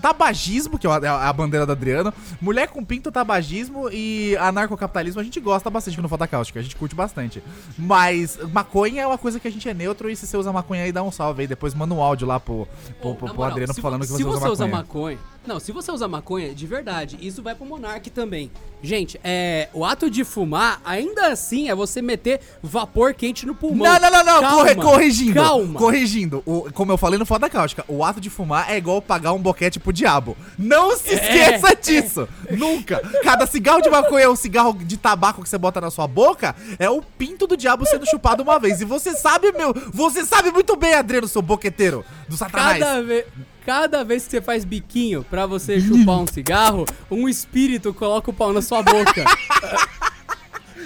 [0.00, 5.24] tabagismo, que é a, a bandeira do Adriano, mulher com pinto, tabagismo e anarcocapitalismo, a
[5.24, 7.42] gente gosta bastante no Foda Cáustica, a gente curte bastante.
[7.78, 10.84] Mas maconha é uma coisa que a gente é neutro e se você usa maconha
[10.84, 12.66] aí, dá um salve aí, depois manda um áudio lá pro,
[13.00, 15.16] pro, Ô, pro- na pro moral, Adriano falando que se você, usa maconha.
[15.16, 15.33] maconha.
[15.46, 18.50] Não, se você usa maconha, de verdade, isso vai pro Monark também.
[18.82, 23.86] Gente, é, o ato de fumar, ainda assim, é você meter vapor quente no pulmão.
[23.90, 25.34] Não, não, não, não, Calma, corre- corrigindo.
[25.34, 25.78] Calma.
[25.78, 26.42] Corrigindo.
[26.44, 29.38] O- como eu falei no Foda Cáustica, o ato de fumar é igual pagar um
[29.38, 30.36] boquete pro diabo.
[30.58, 32.28] Não se esqueça disso.
[32.50, 33.00] Nunca.
[33.22, 36.88] Cada cigarro de maconha ou cigarro de tabaco que você bota na sua boca é
[36.90, 38.80] o pinto do diabo sendo chupado uma vez.
[38.80, 42.78] E você sabe, meu, você sabe muito bem, Adriano, seu boqueteiro do satanás.
[42.78, 43.24] Cada, ve
[43.64, 48.34] cada vez que você faz biquinho pra você chupar um cigarro, um espírito coloca o
[48.34, 49.24] pau na sua boca.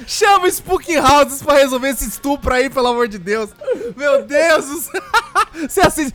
[0.06, 3.50] Chama o Spook Houses pra resolver esse estupro aí, pelo amor de Deus.
[3.94, 5.02] Meu Deus do céu.
[5.68, 6.14] Você acende.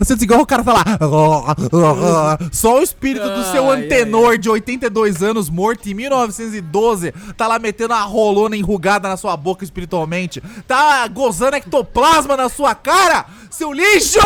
[0.00, 0.84] Acende cigarro, o cara tá lá.
[2.50, 7.94] Só o espírito do seu antenor de 82 anos, morto em 1912, tá lá metendo
[7.94, 10.42] a rolona enrugada na sua boca espiritualmente.
[10.66, 14.18] Tá gozando ectoplasma na sua cara, seu lixo!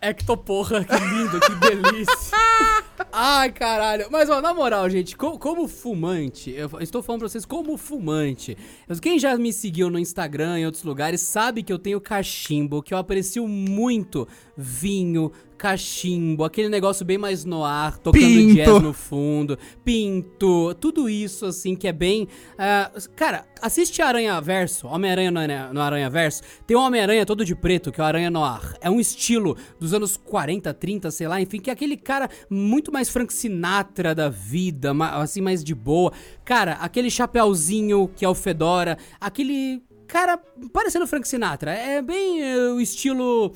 [0.00, 2.14] Ectoporra, que lindo, que delícia.
[3.12, 4.06] Ai, caralho.
[4.10, 8.56] Mas, ó, na moral, gente, co- como fumante, eu estou falando pra vocês como fumante.
[9.00, 12.92] Quem já me seguiu no Instagram e outros lugares sabe que eu tenho cachimbo, que
[12.92, 18.54] eu aprecio muito vinho, cachimbo, aquele negócio bem mais no ar, tocando Pinto.
[18.54, 22.28] jazz no fundo, pinto, tudo isso assim que é bem.
[22.58, 26.42] ah, cara, assiste Aranha Verso, Homem-Aranha no, Aranha- no Aranha Verso.
[26.66, 28.74] Tem um Homem-Aranha todo de preto, que é o Aranha Noir.
[28.80, 32.92] É um estilo dos anos 40, 30, sei lá, enfim, que é aquele cara muito
[32.92, 36.12] mais Frank Sinatra da vida, assim, mais de boa.
[36.44, 40.38] Cara, aquele chapéuzinho que é o Fedora, aquele cara
[40.72, 41.72] parecendo Frank Sinatra.
[41.72, 43.52] É bem eh, o estilo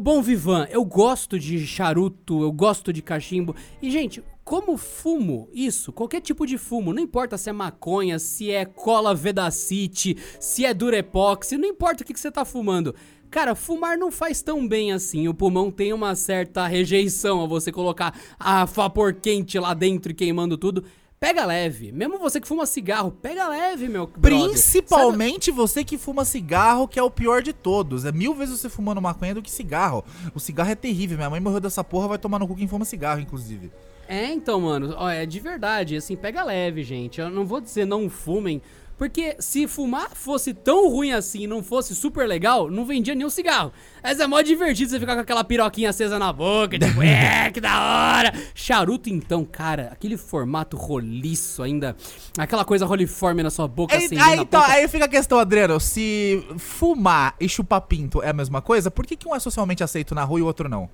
[0.00, 0.66] bom vivan.
[0.70, 3.54] Eu gosto de charuto, eu gosto de cachimbo.
[3.80, 8.50] E, gente, como fumo isso, qualquer tipo de fumo, não importa se é maconha, se
[8.50, 12.94] é cola Vedacity, se é Durepox, não importa o que, que você tá fumando.
[13.30, 15.28] Cara, fumar não faz tão bem assim.
[15.28, 20.14] O pulmão tem uma certa rejeição a você colocar a vapor quente lá dentro e
[20.14, 20.82] queimando tudo.
[21.20, 21.90] Pega leve.
[21.90, 24.06] Mesmo você que fuma cigarro, pega leve, meu.
[24.06, 28.04] Principalmente você que fuma cigarro, que é o pior de todos.
[28.04, 30.04] É mil vezes você fumando maconha do que cigarro.
[30.32, 31.16] O cigarro é terrível.
[31.16, 33.72] Minha mãe morreu dessa porra, vai tomar no cu quem fuma cigarro, inclusive.
[34.08, 37.20] É, então, mano, ó, é de verdade, assim, pega leve, gente.
[37.20, 38.62] Eu não vou dizer não fumem,
[38.98, 43.30] porque se fumar fosse tão ruim assim e não fosse super legal, não vendia nenhum
[43.30, 43.72] cigarro.
[44.02, 47.60] Mas é mó divertido você ficar com aquela piroquinha acesa na boca, tipo, é, que
[47.60, 48.32] da hora.
[48.54, 51.96] Charuto, então, cara, aquele formato roliço ainda,
[52.36, 54.72] aquela coisa roliforme na sua boca, Aí, aí, então, ponta.
[54.72, 55.78] aí fica a questão, Adriano.
[55.78, 59.84] Se fumar e chupar pinto é a mesma coisa, por que, que um é socialmente
[59.84, 60.90] aceito na rua e o outro não?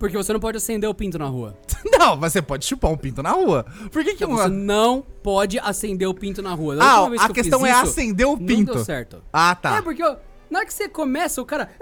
[0.00, 1.54] Porque você não pode acender o pinto na rua.
[1.96, 3.66] Não, mas você pode chupar um pinto na rua.
[3.92, 4.34] Por que, que um.
[4.34, 6.74] Você não pode acender o pinto na rua.
[6.76, 8.72] Da Ah, a que eu questão é isso, acender o Não pinto.
[8.74, 9.22] deu certo.
[9.30, 9.76] Ah, tá.
[9.76, 10.16] É, porque ó,
[10.50, 11.70] na hora que você começa, o cara.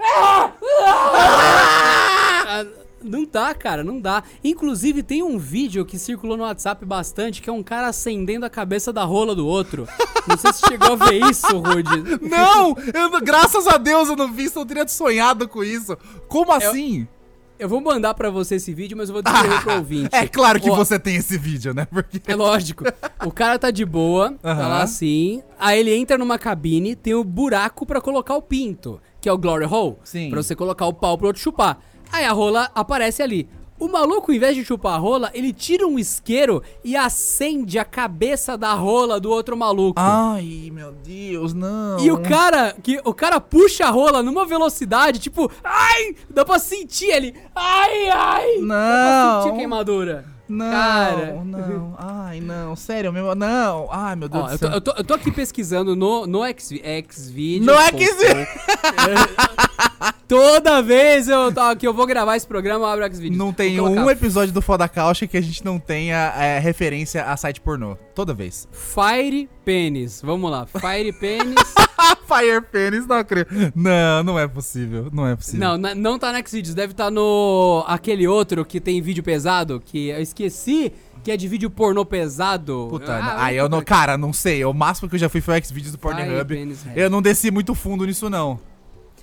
[2.51, 2.65] Ah,
[3.01, 4.23] Não dá, cara, não dá.
[4.43, 8.49] Inclusive, tem um vídeo que circulou no WhatsApp bastante, que é um cara acendendo a
[8.49, 9.87] cabeça da rola do outro.
[10.27, 12.19] Não sei se chegou a ver isso, Rude.
[12.27, 12.75] Não!
[12.93, 15.97] eu não- graças a Deus eu não vi eu teria sonhado com isso.
[16.27, 17.01] Como assim?
[17.01, 17.18] Eu
[17.67, 20.15] vou mandar pra você esse vídeo, mas eu vou descrever pro ouvinte.
[20.15, 21.85] É claro que Ó, você tem esse vídeo, né?
[21.85, 22.21] Porque.
[22.25, 22.85] É lógico.
[23.25, 24.67] O cara tá de boa, tá Aham.
[24.67, 25.43] lá assim.
[25.59, 29.37] Aí ele entra numa cabine, tem o buraco pra colocar o pinto, que é o
[29.37, 29.97] glory hole.
[30.03, 30.29] Sim.
[30.29, 31.79] Pra você colocar o pau pro outro chupar.
[32.11, 33.47] Aí a rola aparece ali.
[33.79, 37.85] O maluco, ao invés de chupar a rola, ele tira um isqueiro e acende a
[37.85, 39.93] cabeça da rola do outro maluco.
[39.99, 41.97] Ai, meu Deus, não.
[41.99, 46.59] E o cara, que o cara puxa a rola numa velocidade, tipo, ai, dá pra
[46.59, 49.53] sentir ele, ai, ai, dá pra sentir Não.
[49.53, 50.25] a queimadura.
[50.49, 51.41] Não, Cara.
[51.45, 51.95] não.
[51.99, 52.75] Ai, não.
[52.75, 53.35] Sério, meu.
[53.35, 53.87] Não.
[53.91, 54.73] Ai, meu Deus Ó, do eu tô, céu.
[54.73, 57.67] eu, tô, eu tô aqui pesquisando no, no Xvi- Xvideos.
[57.67, 58.47] No Xvideos.
[60.29, 63.35] Toda vez eu, que eu vou gravar esse programa, eu abro o Xvideos.
[63.35, 67.35] Não tem um episódio do Foda Caixa que a gente não tenha é, referência a
[67.35, 67.95] site pornô.
[68.13, 68.67] Toda vez.
[68.71, 70.21] Fire Penis.
[70.23, 70.67] Vamos lá.
[70.67, 71.55] Fire Penis.
[72.29, 73.73] Fire Penis, não acredito.
[73.75, 75.07] Não, não é possível.
[75.11, 75.79] Não é possível.
[75.79, 76.75] não, não tá no Xvideos.
[76.75, 77.83] Deve estar no...
[77.87, 82.85] Aquele outro que tem vídeo pesado, que eu esqueci, que é de vídeo pornô pesado.
[82.87, 83.81] Puta, Ah, aí eu não.
[83.81, 84.63] Cara, não sei.
[84.63, 86.45] O máximo que eu já fui foi o Xvideos do Pornhub.
[86.53, 87.03] Penis, é.
[87.03, 88.59] Eu não desci muito fundo nisso, não.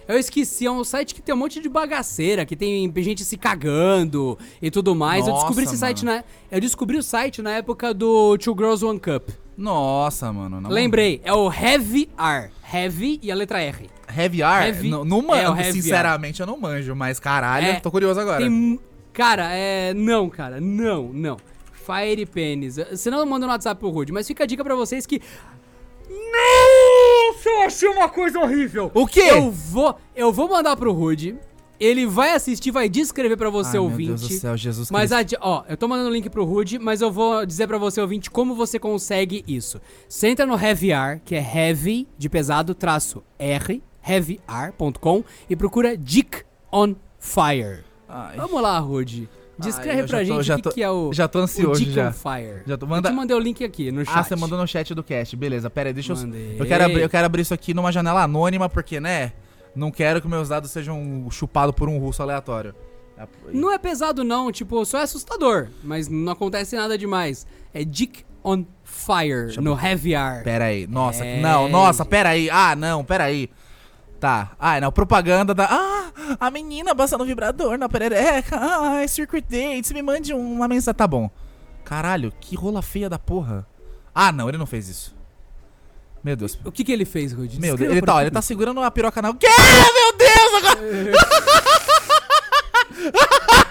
[0.09, 3.37] Eu esqueci, é um site que tem um monte de bagaceira, que tem gente se
[3.37, 5.27] cagando e tudo mais.
[5.27, 6.19] eu Nossa, descobri esse site mano.
[6.19, 6.25] na.
[6.57, 9.31] Eu descobri o site na época do Two Girls One Cup.
[9.57, 10.61] Nossa, mano.
[10.61, 10.71] Não...
[10.71, 12.51] Lembrei, é o Heavy R.
[12.73, 13.89] Heavy e a letra R.
[14.17, 14.67] Heavy R?
[14.69, 16.95] Heavy- Não, não é, manjo, Heavy sinceramente, eu não manjo.
[16.95, 18.39] Mas caralho, É, tô curioso agora.
[18.43, 18.79] Tem.
[19.13, 19.93] Cara, é.
[19.95, 21.37] Não, cara, não, não.
[21.73, 22.77] Fire Penis.
[22.77, 25.21] Você não manda no WhatsApp pro Rude, mas fica a dica pra vocês que.
[27.47, 28.91] Nossa, eu achei uma coisa horrível.
[28.95, 29.21] O quê?
[29.31, 31.37] Eu vou, eu vou mandar pro Rude.
[31.79, 34.09] Ele vai assistir, vai descrever pra você, Ai, ouvinte.
[34.09, 35.15] Meu Deus do céu, Jesus Mas, Cristo.
[35.21, 37.77] a di- ó, eu tô mandando o link pro Rude, mas eu vou dizer pra
[37.77, 39.79] você, ouvinte, como você consegue isso.
[40.09, 45.97] Você entra no Heavy R, que é heavy, de pesado, traço R, heavyr.com, e procura
[45.99, 47.85] Dick on Fire.
[48.09, 48.37] Ai.
[48.37, 49.29] Vamos lá, Rude.
[49.59, 51.81] Descreve eu pra tô- gente o que, tô- que é o, já tô o ansioso
[51.81, 52.13] Dick já.
[52.13, 52.63] Fire.
[52.67, 54.15] Já tô- Eu manda- te mandei o link aqui no chat.
[54.19, 55.71] Ah, você mandou no chat do cast, beleza.
[55.71, 56.17] Pera aí, deixa eu.
[56.17, 56.57] Mandei.
[56.59, 59.33] Eu quero, abrir, eu quero abrir isso aqui numa janela anônima, porque, né?
[59.75, 62.75] Não quero que meus dados sejam chupados por um russo aleatório.
[63.53, 67.47] Não é pesado não, tipo, só é assustador, mas não acontece nada demais.
[67.73, 70.45] É Dick on Fire, no Heavy R.
[70.45, 71.41] Pera aí, nossa, É.
[71.41, 72.51] não, nossa, pera aí.
[72.51, 73.49] Ah, não, pera aí.
[74.19, 75.67] Tá, ah, não, propaganda da.
[75.71, 78.59] Ah, a menina passando vibrador na perereca.
[78.59, 80.97] Ah, é Circuit Dates, me mande uma mensagem.
[80.97, 81.31] Tá bom.
[81.85, 83.67] Caralho, que rola feia da porra.
[84.15, 85.15] Ah, não, ele não fez isso.
[86.25, 86.59] Meu Deus.
[86.65, 87.61] O que que ele fez, Rude?
[87.61, 89.33] Meu Deus, ele tá, ó, ele tá segurando uma piroca na.
[89.35, 89.47] Que?
[89.47, 90.55] Meu Deus!
[90.59, 90.81] Agora.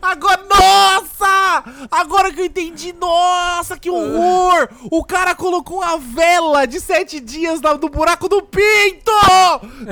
[0.00, 1.64] agora, nossa!
[1.90, 4.68] Agora que eu entendi, nossa, que horror!
[4.90, 9.12] O cara colocou uma vela de sete dias no buraco do pinto!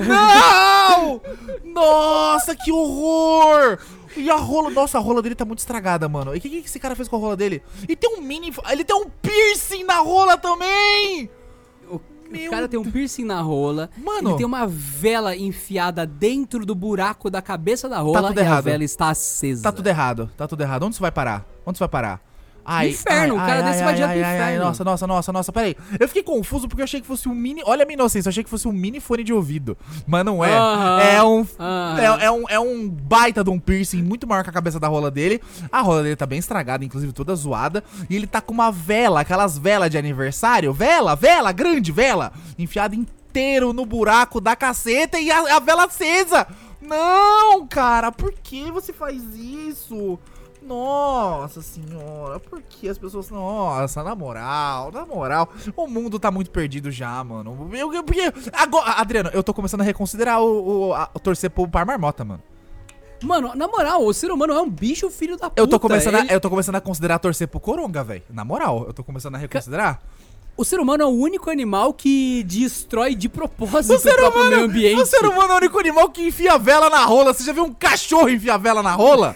[0.06, 1.20] Não!
[1.64, 3.78] Nossa, que horror!
[4.16, 6.34] E a rola, nossa, a rola dele tá muito estragada, mano.
[6.34, 7.62] E o que, que esse cara fez com a rola dele?
[7.88, 8.52] E tem um mini.
[8.68, 11.30] Ele tem um piercing na rola também!
[12.28, 13.90] O, Meu o cara tem um piercing na rola.
[13.96, 14.30] Mano.
[14.30, 18.60] Ele tem uma vela enfiada dentro do buraco da cabeça da rola tudo e a
[18.60, 19.62] vela está acesa.
[19.62, 20.82] Tá tudo errado, tá tudo errado.
[20.84, 21.46] Onde você vai parar?
[21.64, 22.27] Onde você vai parar?
[22.64, 24.64] Ai, Inferno, ai, o cara ai, desse ai, vai direto pro ai, inferno.
[24.66, 25.76] Nossa, nossa, nossa, nossa, peraí.
[25.98, 27.62] Eu fiquei confuso porque eu achei que fosse um mini.
[27.64, 29.76] Olha a minha inocência, eu achei que fosse um mini fone de ouvido.
[30.06, 30.52] Mas não é.
[30.54, 31.46] Aham, É um.
[31.58, 31.98] aham.
[32.20, 32.44] É, é um.
[32.50, 35.40] É um baita de um piercing muito maior que a cabeça da rola dele.
[35.72, 37.82] A rola dele tá bem estragada, inclusive toda zoada.
[38.10, 40.72] E ele tá com uma vela, aquelas velas de aniversário.
[40.72, 42.32] Vela, vela, grande vela.
[42.58, 46.46] Enfiada inteiro no buraco da caceta e a, a vela acesa.
[46.80, 50.18] Não, cara, por que você faz isso?
[50.68, 53.30] Nossa senhora, por que as pessoas.
[53.30, 55.48] Nossa, na moral, na moral.
[55.76, 57.68] O mundo tá muito perdido já, mano.
[57.72, 58.32] Eu, eu- porque.
[58.52, 62.42] Agora, Adriano, eu tô começando a reconsiderar o, o a- torcer pro par marmota, mano.
[63.22, 65.60] Mano, na moral, o ser humano é um bicho filho da puta.
[65.60, 68.22] Eu tô começando, Ele- a, eu tô começando a considerar torcer pro Coronga, velho.
[68.30, 70.00] Na moral, eu tô começando a reconsiderar.
[70.56, 74.64] O ser humano é o único animal que destrói de propósito O ser humano, meio
[74.64, 75.00] ambiente.
[75.00, 77.32] o ser humano é o único animal que enfia vela na rola.
[77.32, 79.34] Você já viu um cachorro enfiar vela na rola?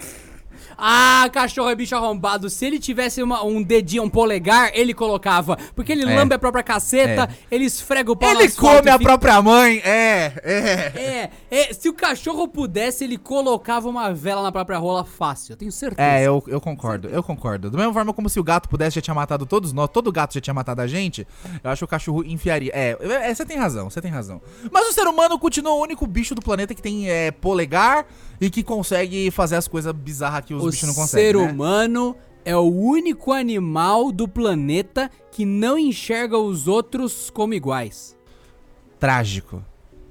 [0.85, 2.49] Ah, cachorro é bicho arrombado.
[2.49, 5.55] Se ele tivesse uma- um dedinho, um polegar, ele colocava.
[5.73, 6.13] Porque ele É.
[6.13, 9.77] lambe a própria caceta, ele esfrega o pau Ele come a fica- própria mãe.
[9.85, 10.99] É, é.
[10.99, 11.29] É,
[11.69, 15.71] é, se o cachorro pudesse, ele colocava uma vela na própria rola fácil, eu tenho
[15.71, 16.01] certeza.
[16.05, 17.69] É, eu, eu concordo, eu concordo.
[17.71, 20.33] Da mesma forma como se o gato pudesse já tinha matado todos nós, todo gato
[20.33, 21.25] já tinha matado a gente,
[21.63, 22.71] eu acho que o cachorro enfiaria.
[22.75, 24.41] É, é, você tem razão, você tem razão.
[24.69, 28.05] Mas o ser humano continua o único bicho do planeta que tem é, polegar
[28.43, 31.25] e que consegue fazer as coisas bizarras que os o bichos não conseguem.
[31.27, 31.51] ser né?
[31.51, 38.17] humano é o único animal do planeta que não enxerga os outros como iguais.
[38.99, 39.63] Trágico.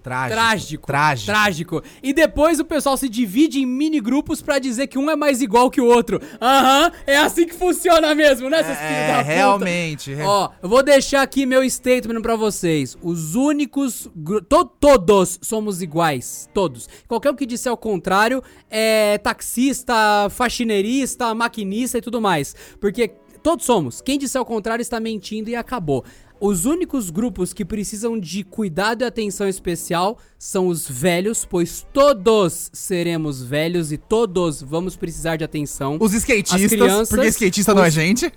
[0.03, 0.35] Trágico.
[0.37, 0.87] Trágico.
[0.87, 1.27] Trágico.
[1.33, 1.83] Trágico.
[2.03, 5.41] E depois o pessoal se divide em mini grupos pra dizer que um é mais
[5.41, 6.21] igual que o outro.
[6.41, 9.23] Aham, é assim que funciona mesmo, né, seus filhos da É, puta?
[9.33, 10.15] realmente.
[10.15, 12.97] re- Ó, eu vou deixar aqui meu statement pra vocês.
[13.03, 14.11] Os únicos.
[14.49, 16.49] to- todos somos iguais.
[16.53, 16.89] Todos.
[17.07, 19.95] Qualquer um que disser o contrário é taxista,
[20.31, 22.55] faxineirista, maquinista e tudo mais.
[22.81, 23.13] Porque
[23.43, 24.01] todos somos.
[24.01, 26.05] Quem disser o contrário está mentindo e acabou.
[26.45, 32.69] Os únicos grupos que precisam de cuidado e atenção especial são os velhos, pois todos
[32.73, 35.99] seremos velhos e todos vamos precisar de atenção.
[36.01, 38.33] Os skatistas, As crianças, porque skatista não é os- gente.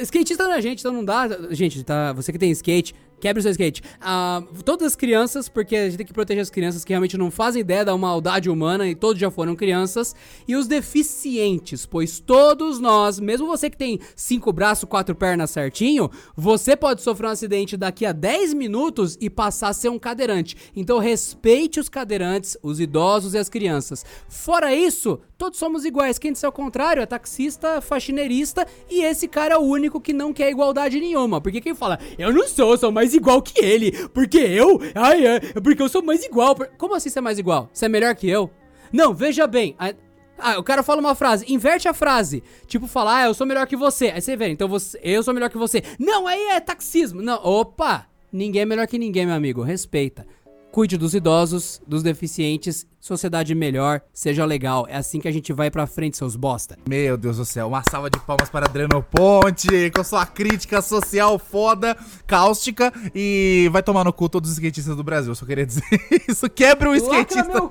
[0.00, 1.26] Skatista não é gente, então não dá.
[1.50, 3.82] Gente, tá, você que tem skate, quebre o seu skate.
[4.00, 7.30] Ah, todas as crianças, porque a gente tem que proteger as crianças que realmente não
[7.30, 10.14] fazem ideia da maldade humana e todos já foram crianças.
[10.46, 16.10] E os deficientes, pois todos nós, mesmo você que tem cinco braços, quatro pernas certinho,
[16.36, 20.56] você pode sofrer um acidente daqui a 10 minutos e passar a ser um cadeirante.
[20.74, 24.04] Então respeite os cadeirantes, os idosos e as crianças.
[24.28, 26.18] Fora isso, todos somos iguais.
[26.18, 30.32] Quem disser o contrário é taxista, faxineirista e esse cara é o único que não
[30.32, 31.40] quer igualdade nenhuma.
[31.40, 33.92] Porque quem fala, eu não sou, sou mais igual que ele.
[34.08, 35.22] Porque eu, ai,
[35.62, 36.54] porque eu sou mais igual.
[36.76, 37.68] Como assim você é mais igual?
[37.72, 38.50] Você é melhor que eu?
[38.92, 39.74] Não, veja bem.
[39.78, 39.94] a-
[40.40, 42.44] Ah, o cara fala uma frase, inverte a frase.
[42.68, 44.06] Tipo, falar, ah, eu sou melhor que você.
[44.10, 45.82] Aí você vê, então você, eu sou melhor que você.
[45.98, 47.20] Não, aí é taxismo.
[47.20, 48.06] Não, opa!
[48.32, 49.62] Ninguém é melhor que ninguém, meu amigo.
[49.62, 50.24] Respeita.
[50.70, 54.86] Cuide dos idosos, dos deficientes, sociedade melhor, seja legal.
[54.88, 56.76] É assim que a gente vai pra frente, seus bosta.
[56.86, 61.38] Meu Deus do céu, uma salva de palmas para Adriano Ponte, com sua crítica social
[61.38, 65.82] foda, cáustica, e vai tomar no cu todos os skatistas do Brasil, só queria dizer
[66.28, 66.48] isso.
[66.50, 67.70] Quebra o skatista.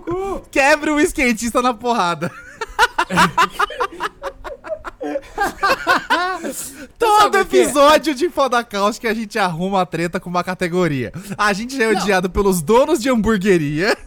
[0.50, 2.32] Quebra o skatista na porrada.
[6.98, 11.12] Todo episódio de Foda Cáustica a gente arruma a treta com uma categoria.
[11.38, 13.98] A gente já é odiado pelos donos de hamburgueria.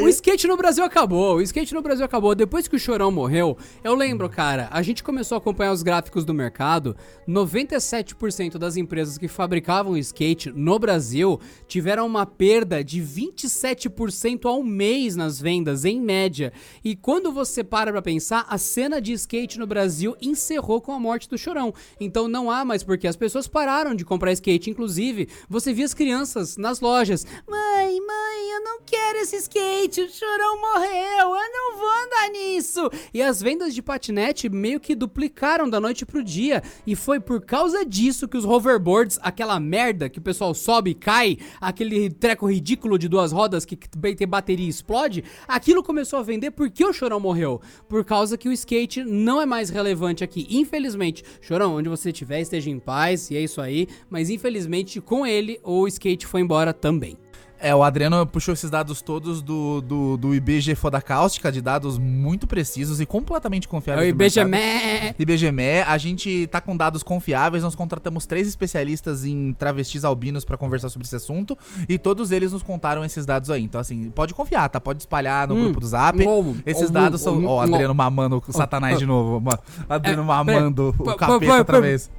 [0.00, 2.34] O skate no Brasil acabou, o skate no Brasil acabou.
[2.34, 6.24] Depois que o Chorão morreu, eu lembro, cara, a gente começou a acompanhar os gráficos
[6.24, 6.96] do mercado.
[7.28, 15.16] 97% das empresas que fabricavam skate no Brasil tiveram uma perda de 27% ao mês
[15.16, 16.52] nas vendas, em média.
[16.84, 20.98] E quando você para pra pensar, a cena de skate no Brasil encerrou com a
[20.98, 21.72] morte do Chorão.
[22.00, 24.70] Então não há mais porque as pessoas pararam de comprar skate.
[24.70, 27.26] Inclusive, você via as crianças nas lojas.
[27.48, 32.90] Mãe, mãe, eu não quero esse skate, o Chorão morreu, eu não vou andar nisso.
[33.14, 36.62] E as vendas de patinete meio que duplicaram da noite pro dia.
[36.86, 40.94] E foi por causa disso que os hoverboards, aquela merda que o pessoal sobe e
[40.94, 46.22] cai, aquele treco ridículo de duas rodas que tem bateria e explode, aquilo começou a
[46.22, 47.60] vender porque o Chorão morreu.
[47.88, 50.46] Por causa que o skate não é mais relevante aqui.
[50.50, 53.86] Infelizmente, Chorão, onde você estiver, esteja em paz, e é isso aí.
[54.08, 57.16] Mas infelizmente, com ele, o skate foi embora também.
[57.62, 61.98] É, o Adriano puxou esses dados todos do, do, do IBG Foda Cáustica, de dados
[61.98, 64.08] muito precisos e completamente É confiáveis.
[64.08, 64.48] o do mercado.
[64.48, 65.14] IBGME.
[65.18, 70.56] IBGME, a gente tá com dados confiáveis, nós contratamos três especialistas em travestis albinos pra
[70.56, 71.56] conversar sobre esse assunto
[71.86, 73.62] e todos eles nos contaram esses dados aí.
[73.62, 74.80] Então, assim, pode confiar, tá?
[74.80, 75.64] Pode espalhar no Hum.
[75.64, 76.18] grupo do Zap.
[76.26, 76.56] Hum.
[76.64, 76.92] Esses Hum.
[76.94, 77.44] dados são.
[77.44, 77.74] Ó, o Hum.
[77.74, 79.38] Adriano mamando o Satanás de novo.
[79.38, 82.10] ma- Adriano É, mamando o capeta outra vez.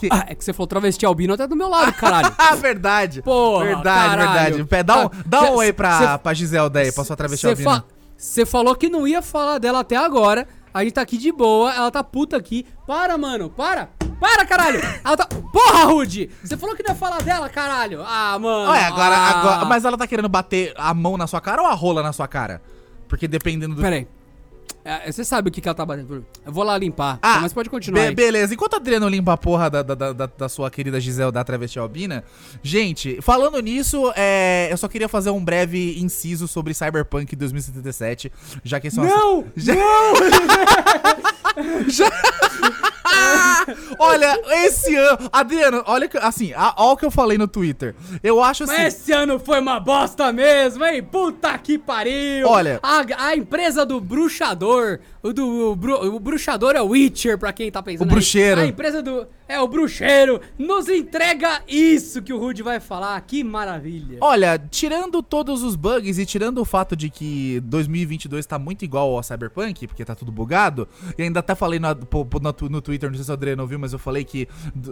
[0.00, 2.34] Que- Ah, é que você falou travesti albino até do meu lado, caralho.
[2.38, 3.20] Ah, verdade.
[3.22, 4.34] Porra, verdade, caralho.
[4.54, 4.64] verdade.
[4.64, 7.16] Pé, dá um, Ah, dá um cê- oi pra, cê- pra Giselda aí, pra sua
[7.16, 7.84] travesti Você albina.
[8.16, 10.46] fa falou que não ia falar dela até agora.
[10.72, 12.64] A gente tá aqui de boa, ela tá puta aqui.
[12.86, 13.88] Para, mano, para!
[14.20, 14.80] Para, caralho!
[15.04, 15.26] Ela tá.
[15.26, 16.30] Porra, Rude!
[16.44, 18.02] Você falou que não ia falar dela, caralho!
[18.06, 18.70] Ah, mano!
[18.70, 19.30] Ué, agora, ah.
[19.40, 19.64] agora.
[19.64, 22.28] Mas ela tá querendo bater a mão na sua cara ou a rola na sua
[22.28, 22.60] cara?
[23.08, 23.82] Porque dependendo do.
[23.82, 24.06] Pera aí.
[24.84, 26.24] É, Você sabe o que, que ela tá batendo.
[26.44, 27.18] Eu vou lá limpar.
[27.20, 28.00] Ah, mas pode continuar.
[28.02, 28.14] be- aí.
[28.14, 28.54] beleza.
[28.54, 31.78] Enquanto o Adriano limpa a porra da, da, da, da- sua querida Gisele da travesti
[31.78, 32.24] albina,
[32.62, 38.32] gente, falando nisso, é, eu só queria fazer um breve inciso sobre Cyberpunk 2077,
[38.64, 39.44] já que esse é um Não!
[41.88, 42.10] Já...
[43.98, 45.28] Olha, esse ano.
[45.32, 46.08] Adriano, olha.
[46.22, 47.94] Assim, olha o que eu falei no Twitter.
[48.22, 48.72] Eu acho assim.
[48.72, 51.02] Mas esse ano foi uma bosta mesmo, hein?
[51.02, 52.48] Puta que pariu!
[52.48, 57.38] Olha- A, a empresa do bruxador, o do o, bru- o bruxador é o Witcher,
[57.38, 58.06] pra quem tá pensando.
[58.06, 58.60] O bruxeiro.
[58.60, 58.66] Aí.
[58.66, 59.26] A empresa do.
[59.48, 63.20] É o bruxeiro, nos entrega isso que o Rude vai falar.
[63.22, 64.18] Que maravilha.
[64.20, 69.12] Olha, tirando todos os bugs e tirando o fato de que 2022 tá muito igual
[69.16, 70.86] ao Cyberpunk, porque tá tudo bugado,
[71.18, 73.92] e ainda até falei no, no, no Twitter, não sei se o Adriano ouviu, mas
[73.92, 74.46] eu falei que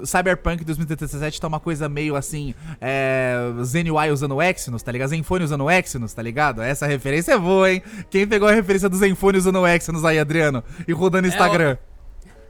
[0.04, 5.10] Cyberpunk 2077 tá uma coisa meio assim, é, ZenUI usando Exynos, tá ligado?
[5.10, 6.62] Zenfone usando Exynos, tá ligado?
[6.62, 7.80] Essa referência é boa, hein?
[8.10, 10.62] Quem pegou a referência do Zenfone usando Exynos aí, Adriano?
[10.86, 11.76] E rodando Instagram?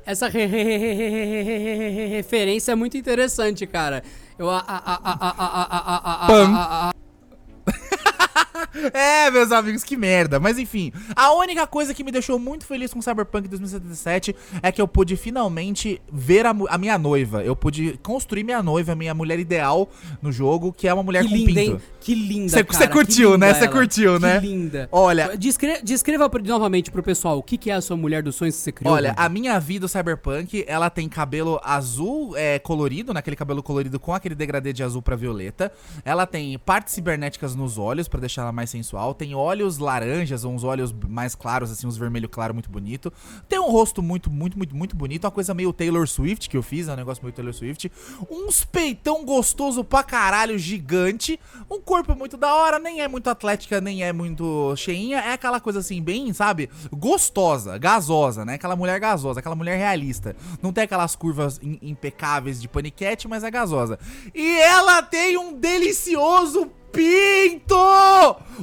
[0.07, 4.03] Essa re- re- re- re- re- re- re- referência é muito interessante, cara.
[4.39, 4.49] Eu.
[4.49, 6.55] A, a, a, a, a, a, a, a, Pam.
[6.55, 6.93] a, a, a,
[8.93, 10.39] É, meus amigos, que merda.
[10.41, 14.81] Mas enfim, a única coisa que me deixou muito feliz com Cyberpunk 2077 é que
[14.81, 17.43] eu pude finalmente ver a, a minha noiva.
[17.43, 19.89] Eu pude construir minha noiva, minha mulher ideal
[20.23, 21.61] no jogo, que é uma mulher Que com linda, pinto.
[21.61, 21.81] hein?
[22.01, 22.79] Que linda, Cê- cara.
[22.79, 23.53] cê que curtiu, né?
[23.55, 23.73] Cê ela.
[23.73, 24.41] curtiu, né?
[24.41, 24.89] Que linda.
[24.93, 28.57] Olha- Descre- descreva novamente pro pessoal o que, que é a sua mulher dos sonhos
[28.57, 28.95] que você criou.
[28.95, 29.21] Olha, Rude.
[29.23, 34.15] a minha vida o Cyberpunk, ela tem cabelo azul é, colorido, naquele cabelo colorido com
[34.15, 35.71] aquele degradê de azul pra violeta.
[36.05, 39.15] Ela tem partes cibernéticas nos olhos pra deixar ela mais sensual.
[39.15, 43.13] Tem olhos laranjas, uns olhos mais claros, assim, uns vermelho claro muito bonito.
[43.49, 45.25] Tem um rosto muito, muito, muito, muito bonito.
[45.25, 47.91] Uma coisa meio Taylor Swift que eu fiz, é um negócio meio Taylor Swift.
[48.29, 51.39] Uns peitão gostoso pra caralho, gigante.
[51.71, 55.19] Um corpo muito da hora, nem é muito atlética, nem é muito cheinha.
[55.19, 56.69] É aquela coisa assim, bem, sabe?
[56.93, 58.55] Gostosa, gasosa, né?
[58.55, 60.35] Aquela mulher gasosa, aquela mulher realista.
[60.61, 63.99] Não tem aquelas curvas im- impecáveis de paniquete, mas é gasosa.
[64.35, 67.75] E ela tem um delicioso pinto!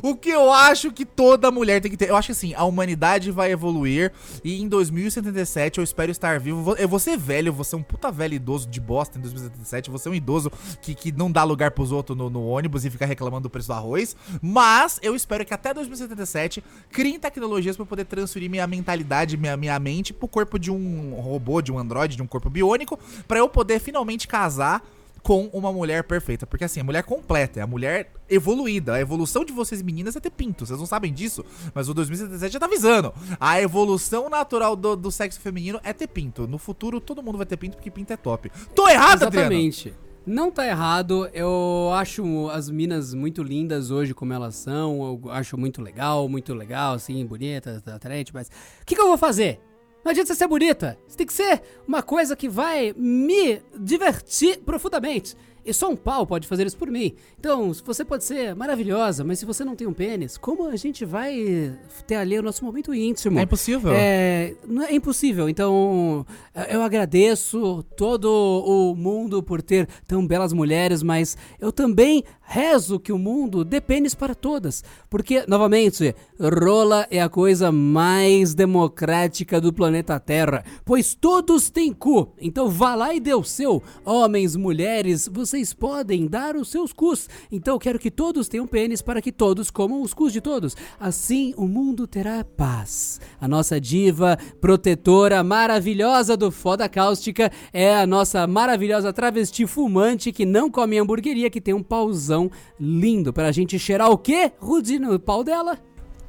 [0.02, 2.10] O que eu acho que toda mulher tem que ter.
[2.10, 4.12] Eu acho que assim, a humanidade vai evoluir
[4.44, 6.76] e em 2077 eu espero estar vivo.
[6.78, 9.88] Eu vou ser velho, eu vou ser um puta velho idoso de bosta em 2077.
[9.88, 10.52] Eu vou ser um idoso
[10.82, 13.70] que, que não dá lugar pros outros no, no ônibus e fica reclamando do preço
[13.70, 14.16] do arroz.
[14.42, 19.80] Mas eu espero que até 2077 criem tecnologias eu poder transferir minha mentalidade, minha, minha
[19.80, 23.48] mente pro corpo de um robô, de um androide, de um corpo biônico, pra eu
[23.48, 24.82] poder finalmente casar
[25.26, 26.46] com uma mulher perfeita.
[26.46, 28.94] Porque assim, a mulher completa, é a mulher evoluída.
[28.94, 30.68] A evolução de vocês meninas é ter pinto.
[30.68, 33.12] Vocês não sabem disso, mas o 2077 já tá avisando.
[33.40, 36.48] A evolução natural do, do sexo feminino é ter pinto.
[36.48, 38.52] No futuro, todo mundo vai ter pinto porque pinto é top.
[38.76, 39.24] Tô errado?
[39.24, 39.96] Exatamente.
[40.28, 45.56] Não tá errado, eu acho as minas muito lindas hoje como elas são, eu acho
[45.56, 49.60] muito legal, muito legal, assim, bonitas, atraente, mas o que, que eu vou fazer?
[50.06, 54.60] Não adianta você ser bonita, você tem que ser uma coisa que vai me divertir
[54.60, 55.36] profundamente.
[55.66, 57.14] E só um pau pode fazer isso por mim.
[57.40, 61.04] Então, você pode ser maravilhosa, mas se você não tem um pênis, como a gente
[61.04, 63.40] vai ter ali o nosso momento íntimo?
[63.40, 63.92] É impossível.
[63.94, 64.54] É,
[64.88, 65.50] é impossível.
[65.50, 66.26] Então,
[66.70, 73.12] eu agradeço todo o mundo por ter tão belas mulheres, mas eu também rezo que
[73.12, 74.84] o mundo dê pênis para todas.
[75.10, 80.64] Porque, novamente, rola é a coisa mais democrática do planeta Terra.
[80.86, 82.34] Pois todos têm cu.
[82.40, 83.82] Então vá lá e dê o seu.
[84.04, 87.30] Homens, mulheres, vocês podem dar os seus cus.
[87.50, 90.76] Então eu quero que todos tenham pênis para que todos comam os cus de todos.
[91.00, 93.22] Assim o mundo terá paz.
[93.40, 100.46] A nossa diva protetora maravilhosa do Foda Cáustica é a nossa maravilhosa travesti fumante que
[100.46, 105.18] não come hamburgueria, que tem um pauzão lindo pra gente cheirar o quê, Rudy, no
[105.18, 105.80] pau dela?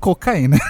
[0.01, 0.59] Cocaína.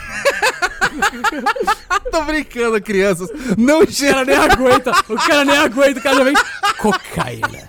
[2.11, 3.29] Tô brincando, crianças.
[3.59, 4.24] Não O cara cheira.
[4.24, 6.35] nem aguenta, o cara nem aguenta, o cara já vem
[6.79, 7.68] cocaína.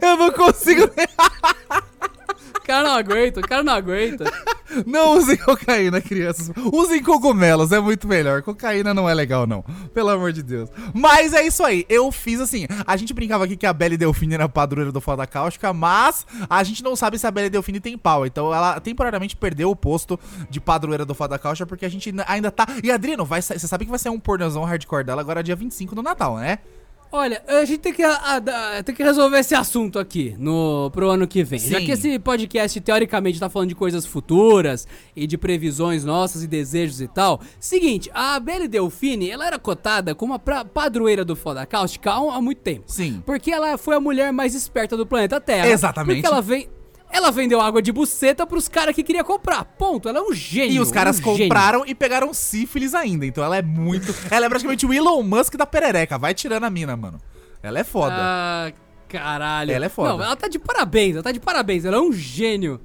[0.00, 0.88] Eu não consigo.
[2.68, 4.24] O aguenta, o cara não aguenta.
[4.86, 6.50] Não usem cocaína, crianças.
[6.70, 8.42] Usem cogumelos, é muito melhor.
[8.42, 9.64] Cocaína não é legal, não.
[9.94, 10.68] Pelo amor de Deus.
[10.92, 11.86] Mas é isso aí.
[11.88, 12.66] Eu fiz assim.
[12.86, 16.62] A gente brincava aqui que a Belle Delfine era padroeira do Foda Cáustica, mas a
[16.62, 18.26] gente não sabe se a Belle Delfine tem pau.
[18.26, 22.50] Então ela temporariamente perdeu o posto de padroeira do Foda Cáustica porque a gente ainda
[22.50, 22.66] tá.
[22.84, 25.94] E Adriano, vai você sabe que vai ser um pornozão hardcore dela agora dia 25
[25.94, 26.58] do Natal, né?
[27.10, 28.36] Olha, a gente tem que, a-
[28.78, 31.58] a- tem que resolver esse assunto aqui no, pro ano que vem.
[31.58, 31.86] Já Sim.
[31.86, 34.86] que esse podcast, teoricamente, tá falando de coisas futuras
[35.16, 37.40] e de previsões nossas e desejos e tal.
[37.58, 42.36] Seguinte, a Belle Delfine, ela era cotada como a pra- padroeira do Foda Cáustica há,
[42.36, 42.84] há muito tempo.
[42.86, 43.22] Sim.
[43.24, 45.68] Porque ela foi a mulher mais esperta do planeta Terra.
[45.68, 46.20] Exatamente.
[46.22, 46.68] Porque ela vem...
[47.10, 49.64] Ela vendeu água de buceta pros caras que queria comprar.
[49.64, 50.08] Ponto.
[50.08, 50.76] Ela é um gênio.
[50.76, 51.48] E os caras um gênio.
[51.48, 53.24] compraram e pegaram sífilis ainda.
[53.24, 54.14] Então ela é muito.
[54.30, 56.18] Ela é praticamente o Elon Musk da perereca.
[56.18, 57.18] Vai tirando a mina, mano.
[57.62, 58.14] Ela é foda.
[58.16, 58.72] Ah,
[59.08, 59.72] caralho.
[59.72, 60.10] Ela é foda.
[60.10, 62.80] Não, ela tá de parabéns, ela tá de parabéns, ela é um gênio.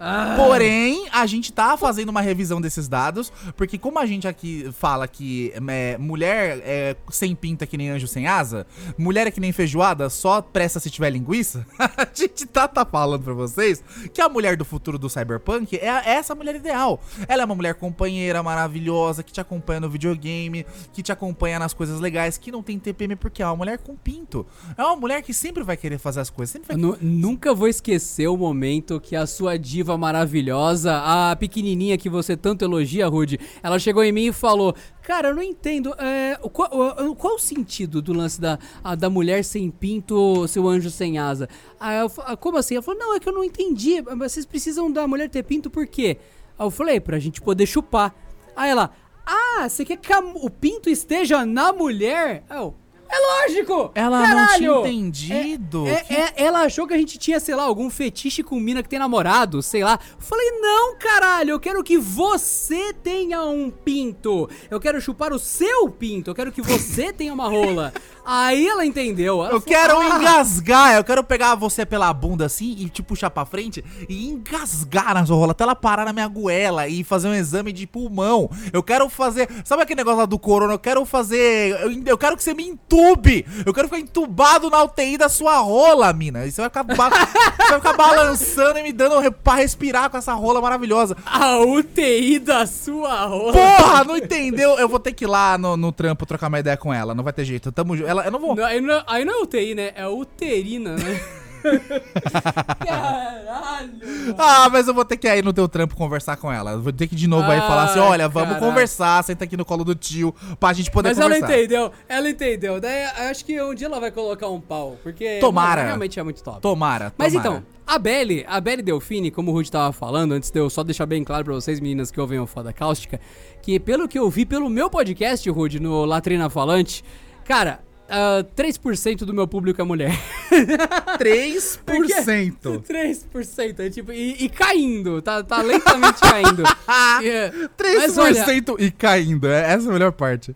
[0.00, 4.70] Ah, Porém, a gente tá fazendo uma revisão desses dados, porque como a gente aqui
[4.72, 9.40] fala que é, mulher é sem pinta que nem anjo sem asa, mulher é que
[9.40, 13.82] nem feijoada, só presta se tiver linguiça, a gente tá, tá falando pra vocês
[14.12, 17.00] que a mulher do futuro do cyberpunk é a- essa mulher ideal.
[17.26, 21.74] Ela é uma mulher companheira, maravilhosa, que te acompanha no videogame, que te acompanha nas
[21.74, 24.46] coisas legais, que não tem TPM porque é uma mulher com pinto.
[24.76, 28.28] É uma mulher que sempre vai querer fazer as coisas, sempre vai nunca vou esquecer
[28.28, 33.78] o momento que a sua diva maravilhosa, a pequenininha que você tanto elogia, Rude, ela
[33.78, 35.94] chegou em mim e falou: Cara, eu não entendo.
[35.98, 36.68] é, qual,
[37.16, 41.48] qual o sentido do lance da, a- da mulher sem pinto, seu anjo sem asa?
[41.80, 42.74] Aí eu como assim?
[42.74, 44.00] Ela falou: Não, é que eu não entendi.
[44.02, 46.18] Vocês precisam da mulher ter pinto por quê?
[46.58, 48.14] Aí eu falei: Pra gente poder chupar.
[48.54, 48.90] Aí ela:
[49.26, 52.44] Ah, você quer que o pinto esteja na mulher?
[52.50, 52.74] Aí eu.
[53.10, 53.90] É lógico!
[53.94, 54.80] Ela não tinha caralho!
[54.86, 55.86] entendido.
[55.86, 58.82] É- Que- é- ela achou que a gente tinha, sei lá, algum fetiche com mina
[58.82, 59.98] que tem namorado, sei lá.
[60.18, 64.48] Falei, não, caralho, eu quero que você tenha um pinto.
[64.70, 67.92] Eu quero chupar o seu pinto, eu quero que você tenha uma rola.
[68.30, 69.36] Aí ela entendeu.
[69.42, 73.02] ela Eu falou, quero "Ah, engasgar, eu quero pegar você pela bunda assim e te
[73.02, 77.02] puxar pra frente e engasgar na sua rola até ela parar na minha goela e
[77.02, 78.50] fazer um exame de pulmão.
[78.70, 79.48] Eu quero fazer.
[79.64, 80.74] Sabe aquele negócio lá do corona?
[80.74, 81.70] Eu quero fazer.
[81.80, 83.46] Eu, eu quero que você me entube.
[83.64, 86.44] Eu quero ficar entubado na UTI da sua rola, mina.
[86.44, 87.08] E você vai ficar, ba-
[87.56, 91.16] você vai ficar balançando e me dando re- pra respirar com essa rola maravilhosa.
[91.24, 93.52] A UTI da sua rola.
[93.52, 94.78] Porra, não entendeu?
[94.78, 97.14] Eu vou ter que ir lá no, no trampo trocar uma ideia com ela.
[97.14, 97.72] Não vai ter jeito.
[97.72, 98.17] Tamo junto.
[98.18, 98.54] Ela, eu não vou.
[98.56, 99.92] Não, aí, não, aí não é UTI, né?
[99.94, 101.20] É uterina, né?
[102.86, 103.92] Caralho!
[104.38, 106.72] Ah, mas eu vou ter que ir no teu trampo conversar com ela.
[106.72, 108.66] Eu Vou ter que de novo aí falar assim: Ai, olha, vamos caralho.
[108.66, 111.58] conversar, senta aqui no colo do tio pra gente poder Mas ela conversar.
[111.58, 112.80] entendeu, ela entendeu.
[112.80, 115.76] Daí acho que um dia ela vai colocar um pau, porque Tomara.
[115.76, 116.60] mano, realmente é muito top.
[116.60, 117.48] Tomara, Mas tomara.
[117.56, 120.84] então, a Belle, a Belle Delfine, como o Rudy tava falando, antes de eu só
[120.84, 123.20] deixar bem claro pra vocês, meninas que ouvem o Foda Cáustica,
[123.62, 127.02] que pelo que eu vi pelo meu podcast, Rudy, no Latrina Falante,
[127.44, 130.12] cara, ah, 3% do meu público é mulher.
[131.18, 132.82] 3%.
[132.82, 136.62] 3%, é tipo, e, e caindo, tá, tá lentamente caindo.
[137.22, 138.46] É, 3% Mas olha,
[138.78, 139.46] e caindo.
[139.46, 140.54] é- Essa é a melhor parte.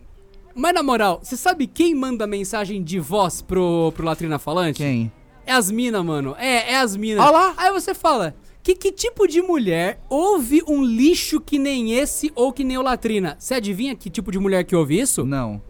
[0.55, 4.77] mas na moral, você sabe quem manda mensagem de voz pro, pro Latrina Falante?
[4.77, 5.11] Quem?
[5.45, 6.35] É as minas, mano.
[6.39, 7.23] É, é as minas.
[7.23, 7.53] Olha lá.
[7.57, 8.33] Aí você fala,
[8.63, 12.81] que, que tipo de mulher ouve um lixo que nem esse ou que nem o
[12.81, 13.35] Latrina?
[13.37, 15.25] Você adivinha que tipo de mulher que ouve isso?
[15.25, 15.61] Não.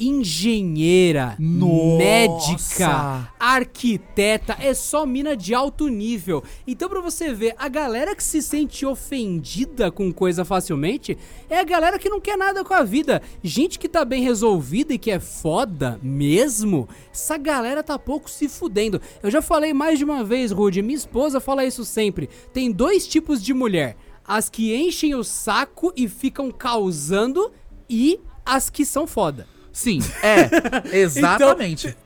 [0.00, 1.98] Engenheira, Nossa.
[1.98, 6.42] médica, arquiteta, é só mina de alto nível.
[6.66, 11.18] Então pra você ver, a galera que se sente ofendida com coisa facilmente
[11.50, 13.20] é a galera que não quer nada com a vida.
[13.42, 18.48] Gente que tá bem resolvida e que é foda mesmo, essa galera tá pouco se
[18.48, 19.00] fudendo.
[19.22, 22.28] Eu já falei mais de uma vez, Rudy, minha esposa fala isso sempre.
[22.52, 27.50] Tem dois tipos de mulher: as que enchem o saco e ficam causando
[27.88, 29.46] e as que são foda.
[29.72, 30.48] Sim, é.
[30.96, 31.96] Exatamente.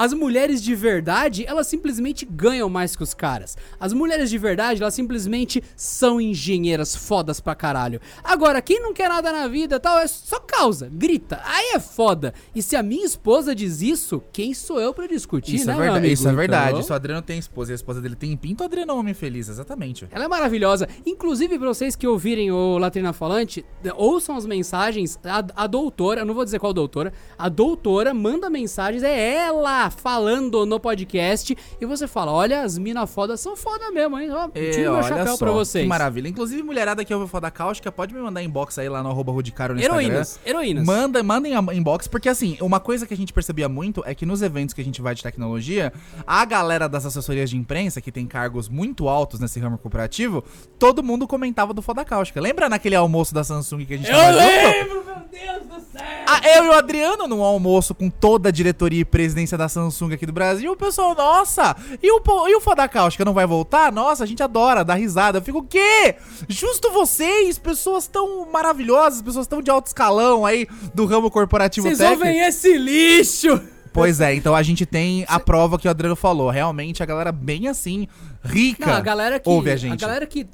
[0.00, 3.54] As mulheres de verdade, elas simplesmente ganham mais que os caras.
[3.78, 8.00] As mulheres de verdade, elas simplesmente são engenheiras fodas pra caralho.
[8.24, 11.42] Agora, quem não quer nada na vida tal, é só causa, grita.
[11.44, 12.32] Aí é foda.
[12.54, 15.76] E se a minha esposa diz isso, quem sou eu pra discutir, Isso, né, é
[15.76, 16.14] meu verdade, amigo?
[16.14, 16.70] isso é verdade.
[16.70, 18.94] Então, Se o Adriano tem esposa e a esposa dele tem pinto, o Adriano é
[18.94, 20.08] um homem feliz, exatamente.
[20.10, 20.88] Ela é maravilhosa.
[21.04, 25.18] Inclusive, pra vocês que ouvirem o Latrina Falante, ouçam as mensagens.
[25.22, 29.89] A, a doutora, eu não vou dizer qual doutora, a doutora manda mensagens, é ela
[29.90, 34.30] falando no podcast e você fala: olha, as mina foda são foda mesmo, hein?
[34.30, 35.84] Ó, É, tiro meu chapéu só, pra vocês.
[35.84, 36.28] Que maravilha.
[36.28, 39.74] Inclusive, mulherada que ouve Foda Cáustica, pode me mandar inbox aí lá no arroba Rudicaro
[39.74, 40.50] no Heroínas, Instagram.
[40.50, 40.84] heroínas.
[40.86, 44.42] Manda, mandem inbox, porque assim, uma coisa que a gente percebia muito é que nos
[44.42, 45.92] eventos que a gente vai de tecnologia,
[46.26, 50.44] a galera das assessorias de imprensa, que tem cargos muito altos nesse ramo corporativo,
[50.78, 52.40] todo mundo comentava do Foda Cáustica.
[52.40, 54.44] Lembra naquele almoço da Samsung que a gente Eu tava junto?
[54.44, 56.06] lembro, meu Deus do céu!
[56.26, 60.12] Ah, eu e o Adriano num almoço com toda a diretoria e presidência da Samsung
[60.12, 63.90] aqui do Brasil, o pessoal, nossa, e o, e o Foda Cáustica não vai voltar?
[63.90, 65.38] Nossa, a gente adora, dá risada.
[65.38, 66.16] Eu fico, o quê?
[66.48, 72.00] Justo vocês, pessoas tão maravilhosas, pessoas tão de alto escalão aí do ramo corporativo Vocês
[72.10, 73.60] ouvem esse lixo!
[73.92, 76.48] Pois é, então a gente tem a prova que o Adriano falou.
[76.50, 78.06] Realmente, a galera bem assim,
[78.44, 79.48] rica, Não, a galera que.
[79.48, 80.00] ouve a gente.
[80.00, 80.46] galera que.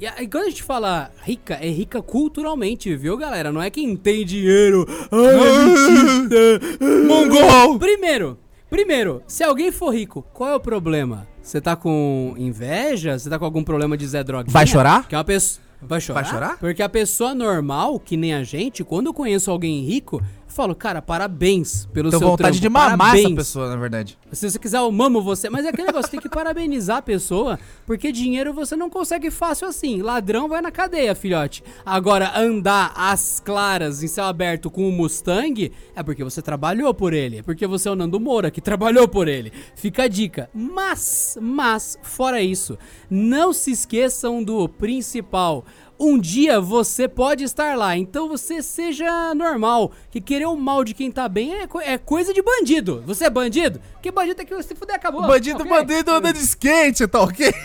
[0.00, 3.52] E a- e quando a gente fala rica, é rica culturalmente, viu, galera?
[3.52, 4.86] Não é quem tem dinheiro.
[5.12, 6.68] Ai,
[7.06, 7.78] Mongol!
[7.78, 8.38] Primeiro,
[8.68, 11.26] primeiro, se alguém for rico, qual é o problema?
[11.42, 13.18] Você tá com inveja?
[13.18, 14.52] Você tá com algum problema de Zé Droguinha?
[14.52, 15.08] Vai chorar?
[15.08, 15.66] Que é uma pessoa...
[15.80, 16.22] Vai chorar?
[16.22, 16.58] Vai chorar?
[16.58, 20.20] Porque a pessoa normal, que nem a gente, quando eu conheço alguém rico,
[20.58, 23.26] falo, cara, parabéns pelo Tenho seu vontade trampo, de mamar parabéns.
[23.26, 24.18] essa pessoa, na verdade.
[24.32, 25.48] Se você quiser, eu mamo você.
[25.48, 29.68] Mas é aquele negócio, tem que parabenizar a pessoa, porque dinheiro você não consegue fácil
[29.68, 30.02] assim.
[30.02, 31.62] Ladrão vai na cadeia, filhote.
[31.86, 37.12] Agora, andar às claras em céu aberto com o Mustang é porque você trabalhou por
[37.12, 37.38] ele.
[37.38, 39.52] É porque você é o Nando Moura que trabalhou por ele.
[39.76, 40.50] Fica a dica.
[40.52, 42.76] Mas, mas, fora isso,
[43.08, 45.64] não se esqueçam do principal.
[46.00, 49.90] Um dia você pode estar lá, então você seja normal.
[50.10, 53.02] Que querer o mal de quem tá bem é, co- é coisa de bandido.
[53.06, 53.80] Você é bandido?
[54.00, 55.22] Que bandido tem que se fuder, acabou.
[55.26, 55.68] Bandido, ok?
[55.70, 57.52] bandido anda de skate, tá ok?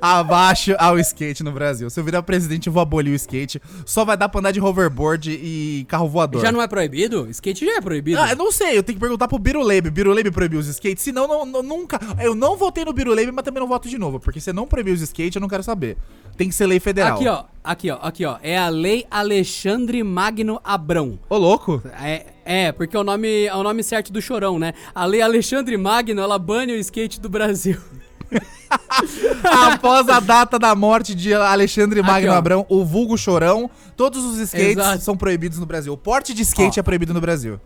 [0.00, 1.88] Abaixo ao skate no Brasil.
[1.90, 3.60] Se eu virar presidente, eu vou abolir o skate.
[3.84, 6.40] Só vai dar pra andar de hoverboard e carro voador.
[6.42, 7.28] Já não é proibido?
[7.30, 8.20] Skate já é proibido.
[8.20, 9.90] Ah, eu não sei, eu tenho que perguntar pro Biruleibe.
[9.90, 11.02] Biruleibe proibiu os skates?
[11.02, 11.98] Senão, não, não- nunca.
[12.20, 14.20] Eu não votei no Biruleibe, mas também não voto de novo.
[14.20, 15.96] Porque se não proibiu os skates, eu não quero saber.
[16.36, 17.16] Tem que ser lei federal.
[17.16, 17.44] Aqui, ó.
[17.64, 17.98] Aqui, ó.
[18.02, 18.36] Aqui, ó.
[18.42, 21.18] É a Lei Alexandre Magno Abrão.
[21.28, 21.82] Ô, louco.
[22.00, 24.74] É, é, porque é o nome, é o nome certo do chorão, né?
[24.94, 27.76] A Lei Alexandre Magno, ela bane o skate do Brasil.
[29.44, 32.34] Após a data da morte de Alexandre Aqui, Magno ó.
[32.34, 35.02] Abrão, o vulgo chorão, todos os skates Exato.
[35.02, 35.92] são proibidos no Brasil.
[35.92, 36.80] O porte de skate Ó.
[36.80, 37.60] é proibido no Brasil.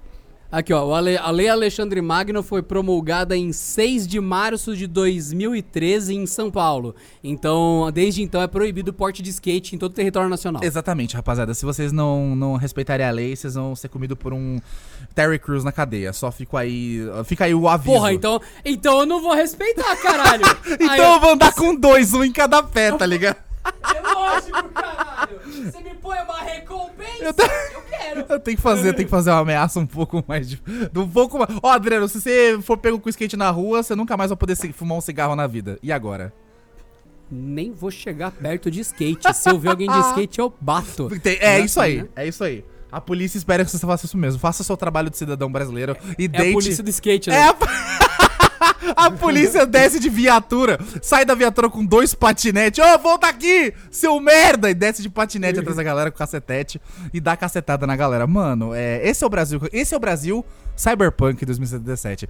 [0.52, 6.16] Aqui, ó, Ale- a Lei Alexandre Magno foi promulgada em 6 de março de 2013
[6.16, 6.92] em São Paulo.
[7.22, 10.62] Então, desde então é proibido o porte de skate em todo o território nacional.
[10.64, 11.54] Exatamente, rapaziada.
[11.54, 14.58] Se vocês não, não respeitarem a lei, vocês vão ser comidos por um
[15.14, 16.12] Terry Crews na cadeia.
[16.12, 16.98] Só fico aí.
[17.24, 17.92] Fica aí o aviso.
[17.94, 20.44] Porra, então, então eu não vou respeitar, caralho.
[20.80, 23.36] Então Aí, eu vou andar com dois, um em cada pé, tá ligado?
[23.94, 25.40] É lógico, caralho.
[25.46, 27.24] Você me põe uma recompensa?
[27.24, 27.34] Eu
[27.74, 28.26] Eu quero.
[28.28, 30.62] Eu tenho que fazer, eu tenho que fazer uma ameaça um pouco mais de.
[30.96, 31.50] Um pouco mais.
[31.62, 34.56] Ó, Adriano, se você for pego com skate na rua, você nunca mais vai poder
[34.72, 35.78] fumar um cigarro na vida.
[35.82, 36.32] E agora?
[37.30, 39.32] Nem vou chegar perto de skate.
[39.34, 41.08] Se eu ver alguém de skate, eu bato.
[41.20, 41.64] Tem- é Né?
[41.64, 42.08] isso aí, Né?
[42.16, 42.64] é isso aí.
[42.90, 44.40] A polícia espera que você faça isso mesmo.
[44.40, 46.50] Faça seu trabalho de cidadão brasileiro e É deite.
[46.50, 47.36] a polícia do skate, né?
[47.36, 47.54] É a...
[48.96, 52.82] a polícia desce de viatura, sai da viatura com dois patinetes.
[52.84, 54.70] Ô, volta aqui, seu merda!
[54.70, 56.80] E desce de patinete atrás da galera com cacetete
[57.12, 58.26] e dá cacetada na galera.
[58.26, 59.60] Mano, é, esse é o Brasil.
[59.72, 60.44] Esse é o Brasil
[60.76, 62.28] Cyberpunk 2077.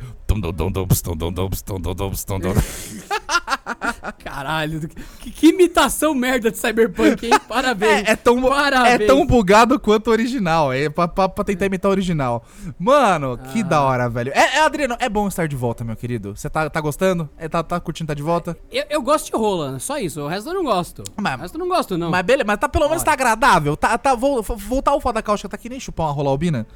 [4.24, 7.32] Caralho, que, que imitação merda de Cyberpunk, hein?
[7.48, 8.08] Parabéns.
[8.08, 9.06] É, é tão, é Parabéns.
[9.06, 10.72] tão bugado quanto o original.
[10.72, 12.44] É pra, pra- pra tentar imitar o original.
[12.78, 13.64] Mano, que Ah.
[13.64, 14.32] da hora, velho.
[14.34, 16.36] É, é, Adriano, é bom estar de volta, meu querido.
[16.36, 17.28] Você tá, tá gostando?
[17.38, 18.56] É, tá, tá curtindo estar de volta?
[18.70, 20.20] Eu, eu gosto de rola, só isso.
[20.22, 21.02] O resto eu não gosto.
[21.16, 22.10] Mas- o resto eu não gosto, não.
[22.10, 23.06] Mas beleza, mas tá pelo menos Olha.
[23.06, 23.76] tá agradável.
[23.76, 26.66] Tá, tá, vol- voltar o foda cáustica tá que nem chupar uma rola albina.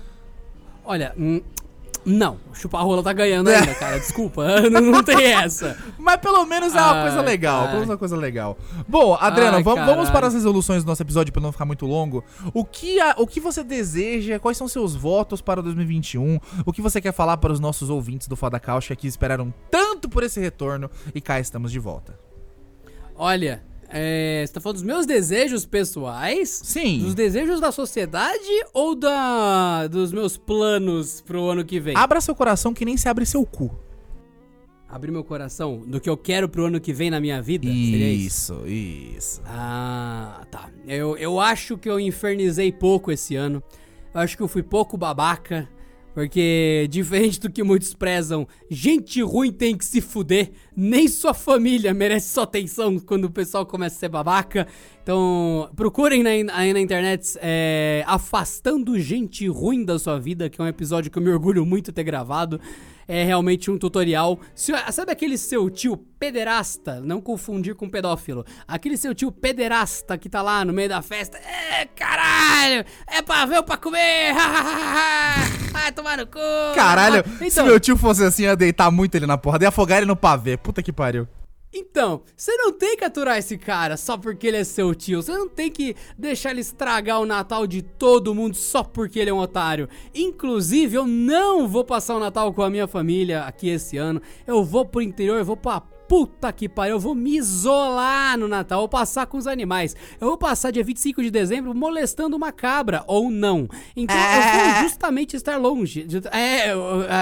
[0.84, 1.40] Olha, hum,
[2.06, 2.38] não.
[2.52, 3.98] Chupar rola tá ganhando ainda, cara.
[3.98, 5.76] Desculpa, não, não tem essa.
[5.98, 7.60] Mas pelo menos é uma Ai, coisa legal.
[7.60, 7.66] ai.
[7.66, 8.58] Pelo menos é uma coisa legal.
[8.86, 11.86] Bom, Adriano, Ai, vam- vamos para as resoluções do nosso episódio pra não ficar muito
[11.86, 12.22] longo.
[12.52, 14.38] O que, a- o que você deseja?
[14.38, 16.38] Quais são seus votos para 2021?
[16.66, 20.08] O que você quer falar para os nossos ouvintes do Foda Cáustica que esperaram tanto
[20.08, 20.90] por esse retorno?
[21.14, 22.18] E cá estamos de volta.
[23.16, 23.62] Olha,
[23.96, 26.60] é, você tá falando dos meus desejos pessoais?
[26.64, 26.98] Sim.
[26.98, 28.42] Dos desejos da sociedade
[28.72, 31.96] ou da dos meus planos pro ano que vem?
[31.96, 33.70] Abra seu coração que nem se abre seu cu.
[34.88, 37.66] Abrir meu coração do que eu quero pro ano que vem na minha vida?
[37.66, 38.66] Isso?
[38.66, 39.42] Isso, isso.
[39.46, 40.70] Ah, tá.
[40.88, 43.62] Eu, eu acho que eu infernizei pouco esse ano.
[44.12, 45.68] Eu acho que eu fui pouco babaca.
[46.14, 50.52] Porque, diferente do que muitos prezam, gente ruim tem que se fuder.
[50.76, 54.68] Nem sua família merece sua atenção quando o pessoal começa a ser babaca.
[55.02, 60.64] Então, procurem na, aí na internet é, Afastando Gente Ruim da Sua Vida, que é
[60.64, 62.60] um episódio que eu me orgulho muito de ter gravado.
[63.06, 64.38] É realmente um tutorial.
[64.54, 67.00] Se- sabe aquele seu tio pederasta?
[67.00, 68.44] Não confundir com pedófilo.
[68.66, 71.36] Aquele seu tio pederasta que tá lá no meio da festa.
[71.38, 72.84] É, caralho!
[73.06, 74.32] É pavê pra comer!
[75.72, 76.38] Vai tomar no cu!
[76.74, 79.58] Caralho, se Então, meu tio fosse assim, ia deitar muito ele na porra.
[79.60, 80.56] Ia afogar ele no pavê.
[80.56, 81.26] Puta que pariu.
[81.76, 85.20] Então, você não tem que aturar esse cara só porque ele é seu tio.
[85.20, 89.30] Você não tem que deixar ele estragar o Natal de todo mundo só porque ele
[89.30, 89.88] é um otário.
[90.14, 94.22] Inclusive, eu não vou passar o Natal com a minha família aqui esse ano.
[94.46, 95.82] Eu vou pro interior, eu vou pra
[96.14, 96.94] puta que pariu.
[96.94, 98.78] Eu vou me isolar no Natal.
[98.78, 99.96] Eu vou passar com os animais.
[100.20, 103.68] Eu vou passar dia 25 de dezembro molestando uma cabra, ou não.
[103.96, 106.06] Então, eu vou justamente estar longe.
[106.30, 106.70] É,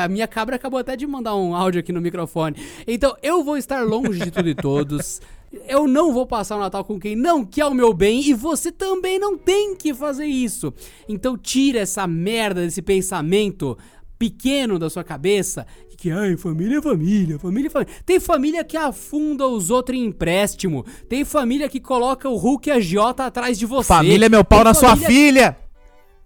[0.05, 2.55] a minha cabra acabou até de mandar um áudio aqui no microfone.
[2.86, 5.22] Então, eu vou estar longe de tudo e todos.
[5.68, 8.72] Eu não vou passar o Natal com quem não quer o meu bem e você
[8.72, 10.72] também não tem que fazer isso.
[11.07, 13.76] Então, tira essa merda desse pensamento
[14.18, 15.66] pequeno da sua cabeça
[16.03, 17.95] que ai, família é família, família é família.
[18.05, 20.85] Tem família que afunda os outros em empréstimo.
[21.09, 23.87] Tem família que coloca o Hulk e a Giota atrás de você.
[23.87, 25.57] Família é meu pau Tem na sua família- filha.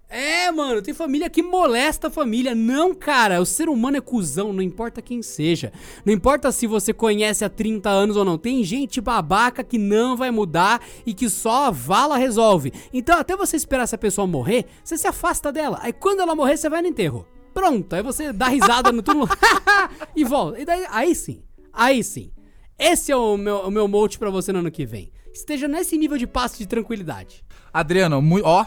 [0.08, 2.54] é, mano, tem família que molesta a família.
[2.54, 5.70] Não, cara, o ser humano é cuzão, não importa quem seja.
[6.06, 8.38] Não importa se você conhece há 30 anos ou não.
[8.38, 12.72] Tem gente babaca que não vai mudar e que só a vala resolve.
[12.94, 15.78] Então, até você esperar essa pessoa morrer, você se afasta dela.
[15.82, 17.26] Aí quando ela morrer, você vai no enterro.
[17.56, 19.30] Pronto, aí você dá risada no túmulo
[20.14, 20.60] e volta.
[20.60, 21.42] E daí, aí sim,
[21.72, 22.30] aí sim.
[22.78, 25.10] Esse é o meu, o meu mote pra você no ano que vem.
[25.32, 27.42] Esteja nesse nível de e de tranquilidade.
[27.72, 28.66] Adriano, ó.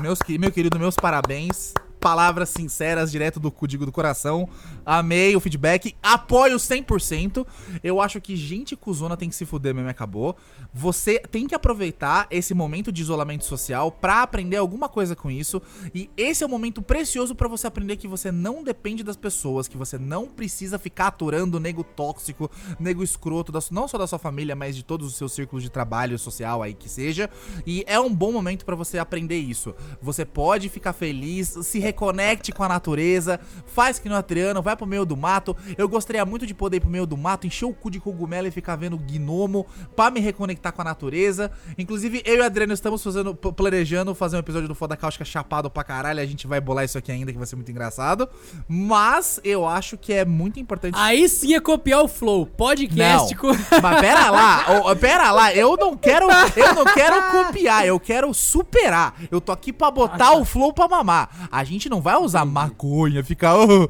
[0.00, 1.74] Meus, meu querido, meus parabéns.
[2.00, 4.48] Palavras sinceras, direto do cu, digo do coração.
[4.90, 5.94] Amei o feedback.
[6.02, 7.46] Apoio 100%.
[7.84, 10.34] Eu acho que gente cuzona tem que se fuder mesmo acabou.
[10.72, 15.60] Você tem que aproveitar esse momento de isolamento social pra aprender alguma coisa com isso.
[15.94, 19.68] E esse é o momento precioso pra você aprender que você não depende das pessoas,
[19.68, 24.56] que você não precisa ficar aturando nego tóxico, nego escroto, não só da sua família,
[24.56, 27.28] mas de todos os seus círculos de trabalho social aí que seja.
[27.66, 29.74] E é um bom momento pra você aprender isso.
[30.00, 34.86] Você pode ficar feliz, se reconecte com a natureza, faz que no Adriano, vai pro
[34.86, 35.54] meio do mato.
[35.76, 38.46] Eu gostaria muito de poder ir pro meio do mato, encher o cu de cogumelo
[38.46, 41.50] e ficar vendo gnomo pra me reconectar com a natureza.
[41.76, 45.68] Inclusive, eu e o Adriano estamos fazendo, planejando fazer um episódio do Foda Cáustica chapado
[45.70, 46.20] pra caralho.
[46.20, 48.28] A gente vai bolar isso aqui ainda, que vai ser muito engraçado.
[48.68, 50.94] Mas eu acho que é muito importante.
[50.96, 52.46] Aí sim é copiar o Flow.
[52.46, 53.54] Podcast Não.
[53.82, 56.26] Mas pera lá, ô, pera lá, eu não quero,
[56.56, 59.14] eu não quero copiar, eu quero superar.
[59.30, 61.48] Eu tô aqui pra botar o flow pra mamar.
[61.50, 63.88] A gente não vai usar maconha, ficar "Oh,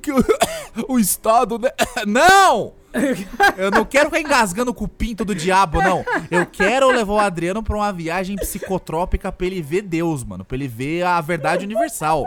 [0.00, 0.12] que
[0.88, 1.70] o- estado, né?
[2.06, 2.74] Não!
[3.56, 6.04] Eu não quero ficar engasgando com o pinto do diabo, não.
[6.28, 10.44] Eu quero levar o Adriano pra uma viagem psicotrópica pra ele ver Deus, mano.
[10.44, 12.24] Pra ele ver a verdade universal.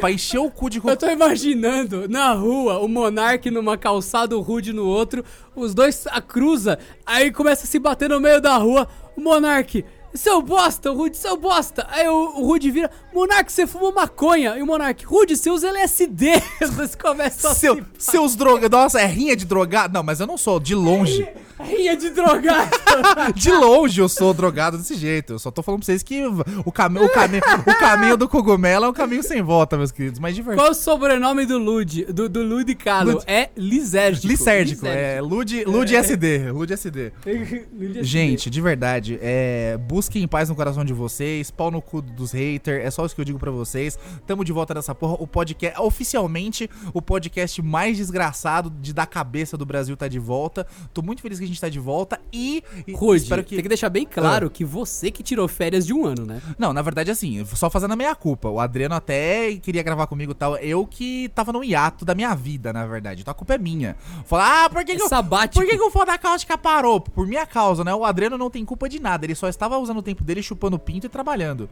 [0.00, 4.42] Pra encher o cu de Eu tô imaginando na rua o Monark numa calçada, o
[4.42, 5.24] Rude no outro,
[5.56, 8.86] os dois a cruza, aí começa a se bater no meio da rua.
[9.16, 9.82] O Monark,
[10.14, 11.86] seu bosta, Rude, seu bosta.
[11.90, 14.56] Aí o, o Rude vira, Monark, você fumou maconha.
[14.56, 16.42] E o Monark, Rude, você usa LSD.
[16.76, 18.70] Dois começam a Seu, se seus drogas.
[18.70, 19.94] Nossa, é rinha de drogado?
[19.94, 21.26] Não, mas eu não sou, de longe.
[21.62, 22.70] Rinha de drogado.
[23.34, 25.34] De longe eu sou drogado desse jeito.
[25.34, 26.22] Eu só tô falando pra vocês que
[26.64, 30.18] o, cami o, cami o caminho do cogumelo é um caminho sem volta, meus queridos.
[30.20, 30.62] Mas divertido.
[30.62, 33.12] Qual o sobrenome do Lud, do, do Ludicalo?
[33.12, 34.26] Lud- É Lisérgico.
[34.26, 36.50] Licérgico, é Lud, Lud SD.
[36.52, 37.12] Lud SD.
[37.24, 38.04] Lisérgico.
[38.04, 42.84] Gente, de verdade, é, busquem paz no coração de vocês, pau no cu dos haters,
[42.84, 43.98] é só isso que eu digo pra vocês.
[44.26, 45.16] Tamo de volta nessa porra.
[45.18, 50.66] O podcast, oficialmente, o podcast mais desgraçado de da cabeça do Brasil tá de volta.
[50.92, 53.62] Tô muito feliz que a gente tá de volta e, e Rude, espero que tem
[53.62, 56.40] que deixar bem claro que você que tirou férias de um ano, né?
[56.58, 58.48] Não, na verdade, assim, só fazendo a minha culpa.
[58.48, 60.56] O Adriano até queria gravar comigo e tal.
[60.56, 63.22] Eu que tava no hiato da minha vida, na verdade.
[63.22, 63.96] Então a culpa é minha.
[64.24, 67.00] Falar, ah, por que, É que, eu, por que, que o Foda Cáustica parou?
[67.00, 67.94] Por minha causa, né?
[67.94, 69.24] O Adriano não tem culpa de nada.
[69.24, 71.68] Ele só estava usando o tempo dele chupando pinto e trabalhando.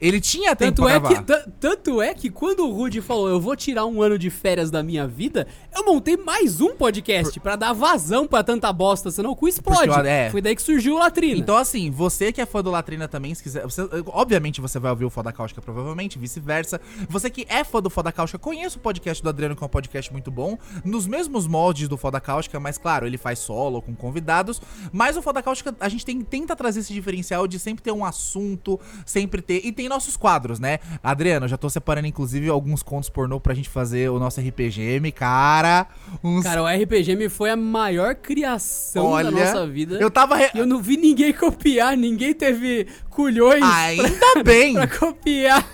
[0.00, 1.08] Ele tinha tempo Tanto é, gravar.
[1.14, 4.28] que, ta- tanto é que quando o Rude falou, eu vou tirar um ano de
[4.30, 9.10] férias da minha vida, eu montei mais um podcast pra dar vazão pra tanta bosta,
[9.10, 9.88] senão o cu explode.
[9.88, 10.30] Porque, é.
[10.30, 11.38] Foi daí que surgiu o Latrina.
[11.38, 13.62] Então, assim, você que é fã do Latrina também, se quiser.
[13.62, 16.80] você- obviamente você vai ouvir o Foda Cáustica, provavelmente, vice-versa.
[17.08, 19.70] Você que é fã do Foda Cáustica, conheça o podcast do Adriano, que é um
[19.70, 20.58] podcast muito bom.
[20.84, 24.60] Nos mesmos moldes do Foda Cáustica, mas claro, ele faz solo com convidados.
[24.92, 28.04] Mas o Foda Cáustica, a gente tem, tenta trazer esse diferencial de sempre ter um
[28.04, 29.64] assunto, sempre ter.
[29.64, 30.80] E tem tem nossos quadros, né?
[31.02, 35.86] Adriano, já tô separando, inclusive, alguns contos pornô pra gente fazer o nosso RPGM, cara.
[36.22, 36.42] Uns...
[36.42, 39.96] Cara, o RPGM foi a maior criação Olha, da nossa vida.
[39.96, 40.36] eu tava...
[40.36, 44.74] re- eu não vi ninguém copiar, ninguém teve culhões Ainda bem!
[44.74, 45.66] pra copiar.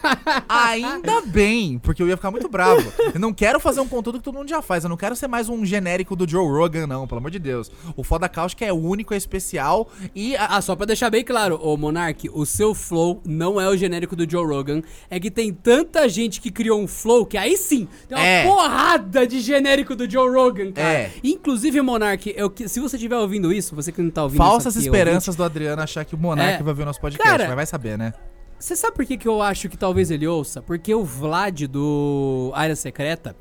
[0.49, 2.93] Ainda bem, porque eu ia ficar muito bravo.
[3.13, 4.85] Eu não quero fazer um conteúdo que todo mundo já faz.
[4.85, 7.71] Eu não quero ser mais um genérico do Joe Rogan, não, pelo amor de Deus.
[7.97, 10.37] O Foda Cáustica é único, é especial e.
[10.37, 13.77] a- Ah, só pra deixar bem claro, ô Monark, o seu flow não é o
[13.77, 14.83] genérico do Joe Rogan.
[15.11, 18.45] É que tem tanta gente que criou um flow que aí sim tem uma É.
[18.47, 20.89] porrada de genérico do Joe Rogan, cara.
[20.89, 21.11] É.
[21.25, 24.77] Inclusive, Monark, eu, que- se você estiver ouvindo isso, você que não tá ouvindo Falsas
[24.77, 26.63] isso aqui, esperanças do Adriano achar que o Monark É.
[26.63, 28.13] vai ver o nosso podcast, Cara, mas vai saber, né?
[28.59, 30.63] Você sabe por que, que eu acho que talvez ele ouça?
[30.63, 33.35] Porque o Vlad do Área Secreta,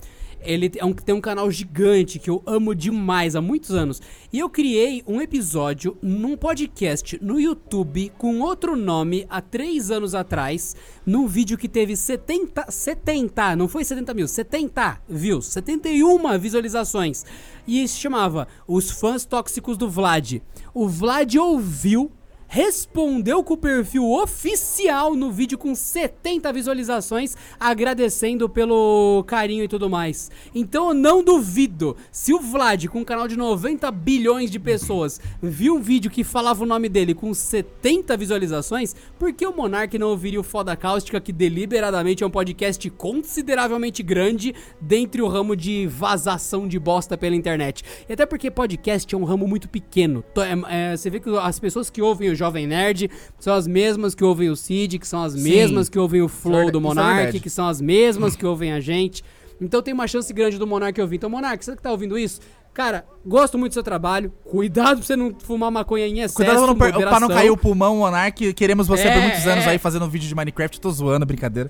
[0.44, 4.02] ele é um- tem um canal gigante que eu amo demais há muitos anos.
[4.34, 10.16] E eu criei um episódio num podcast no YouTube com outro nome há três anos
[10.16, 10.76] atrás,
[11.06, 17.24] num vídeo que teve 70, 70, não foi 70 mil, 70 views, 71 visualizações.
[17.68, 20.42] E se chamava Os Fãs Tóxicos do Vlad.
[20.74, 22.12] O Vlad ouviu
[22.54, 29.90] respondeu com o perfil oficial no vídeo com 70 visualizações, agradecendo pelo carinho e tudo
[29.90, 30.30] mais.
[30.54, 35.22] Então eu não duvido, se o Vlad, com um canal de 90 bilhões de pessoas,
[35.42, 39.98] viu um vídeo que falava o nome dele com 70 visualizações, por que o Monark
[39.98, 45.56] não ouviria o Foda Cáustica, que deliberadamente é um podcast consideravelmente grande dentre o ramo
[45.56, 47.82] de vazação de bosta pela internet?
[48.10, 50.22] E até porque podcast é um ramo muito pequeno.
[50.36, 54.14] É- é, você vê que as pessoas que ouvem o Jovem Nerd são as mesmas
[54.16, 55.44] que ouvem o Cid, que são as Sim.
[55.44, 58.36] mesmas que ouvem o Flow é do ver- isso é Monark, que são as mesmas
[58.36, 59.24] que ouvem a gente.
[59.60, 61.18] Então tem uma chance grande do Monark ouvir.
[61.18, 62.42] Então, Monark, você que tá ouvindo isso,
[62.74, 64.34] cara, gosto muito do seu trabalho.
[64.44, 67.58] Cuidado pra você não fumar maconha em excesso, Cuidado pra não, pra não cair o
[67.58, 68.54] pulmão, Monark.
[68.56, 69.70] Queremos você por É, muitos anos é.
[69.70, 70.82] aí fazendo vídeo de Minecraft.
[70.82, 71.70] Tô zoando, brincadeira.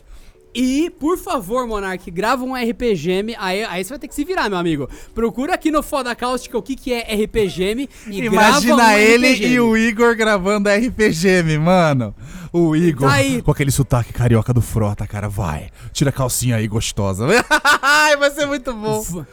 [0.53, 3.35] E, por favor, Monark, grava um RPGM.
[3.39, 4.89] Aí, aí você vai ter que se virar, meu amigo.
[5.15, 9.27] Procura aqui no Foda Cáustica o que, que é RPGM e Imagina grava um ele
[9.33, 9.53] RPGM.
[9.53, 12.13] e o Igor gravando RPGM, mano.
[12.51, 13.41] O Igor Tá aí.
[13.41, 15.29] com aquele sotaque carioca do Frota, cara.
[15.29, 17.27] Vai, tira a calcinha aí gostosa.
[17.81, 19.01] Ai, vai ser muito bom.
[19.01, 19.23] V-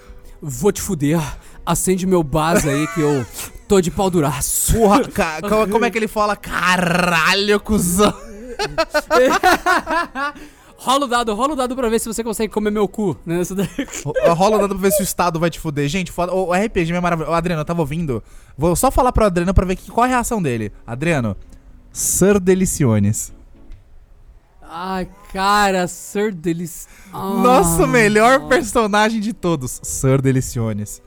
[0.40, 1.20] Vou te fuder.
[1.66, 3.26] Acende meu base aí que eu
[3.66, 4.72] tô de pau duraço.
[4.72, 6.36] Porra, ca- como é que ele fala?
[6.36, 8.14] Caralho, cuzão.
[10.80, 13.16] Rola o dado, rola o dado pra ver se você consegue comer meu cu.
[13.26, 13.42] Né?
[14.36, 15.88] Rola o dado pra ver se o estado vai te fuder.
[15.88, 17.34] Gente, foda- o RPG é maravilhoso.
[17.34, 18.22] Adriano, eu tava ouvindo.
[18.56, 20.72] Vou só falar pro Adriano pra ver que, qual a reação dele.
[20.86, 21.36] Adriano,
[21.92, 23.32] Sir Deliciones.
[24.62, 26.32] Ai, cara, Sir.
[27.12, 31.02] Ah, Nosso melhor personagem de todos, Sir Deliciones.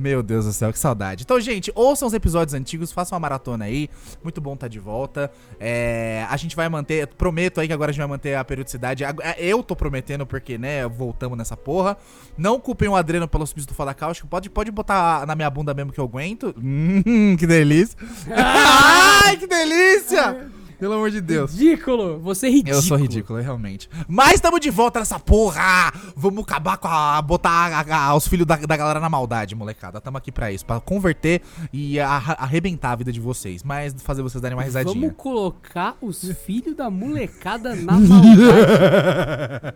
[0.00, 1.24] Meu Deus do céu, que saudade.
[1.24, 3.90] Então, gente, ouçam os episódios antigos, façam uma maratona aí.
[4.22, 5.30] Muito bom tá de volta.
[5.60, 9.04] É, a gente vai manter, prometo aí que agora a gente vai manter a periodicidade.
[9.04, 11.98] É, Eu tô prometendo porque, né, voltamos nessa porra.
[12.38, 14.26] Não culpem o Adriano pelo subsídio do Foda Cáustico.
[14.26, 16.54] Pode, pode botar na minha bunda mesmo que eu aguento.
[16.70, 17.96] Hum, que delícia.
[18.34, 20.59] Ai, que delícia!
[20.80, 21.52] Pelo amor de Deus.
[21.52, 22.18] Ridículo!
[22.20, 22.76] Você é ridículo.
[22.76, 23.88] Eu sou ridículo, realmente.
[24.08, 25.92] Mas estamos de volta nessa porra!
[26.16, 27.20] Vamos acabar com a.
[27.20, 30.00] botar a- a- os filhos da, da galera na maldade, molecada.
[30.00, 33.62] Tamo aqui pra isso, pra converter e arra- arrebentar a vida de vocês.
[33.62, 34.94] Mas fazer vocês darem uma risadinha.
[34.94, 38.40] Vamos colocar os filhos da molecada na maldade.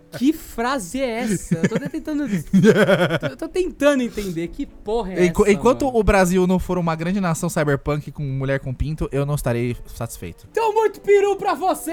[0.18, 1.54] que frase é essa?
[1.56, 2.24] Eu tô tentando.
[2.24, 5.52] Eu tô tentando entender que porra é Enqu- essa.
[5.52, 5.98] enquanto mano.
[5.98, 9.76] o Brasil não for uma grande nação cyberpunk com mulher com pinto, eu não estarei
[9.94, 10.46] satisfeito.
[10.50, 11.92] Então, muito peru pra você,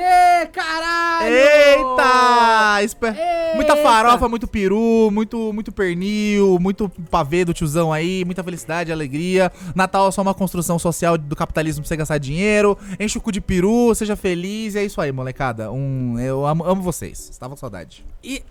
[0.52, 1.34] caralho!
[1.34, 2.84] Eita!
[2.84, 3.56] Espe- Eita!
[3.56, 9.52] Muita farofa, muito peru, muito, muito pernil, muito pavê do tiozão aí, muita felicidade, alegria.
[9.76, 12.78] Natal é só uma construção social do capitalismo pra você gastar dinheiro.
[13.00, 14.76] Enche o cu de peru, seja feliz.
[14.76, 15.72] E é isso aí, molecada.
[15.72, 17.30] Um, eu amo, amo vocês.
[17.30, 18.06] Estava com saudade.
[18.24, 18.42] E,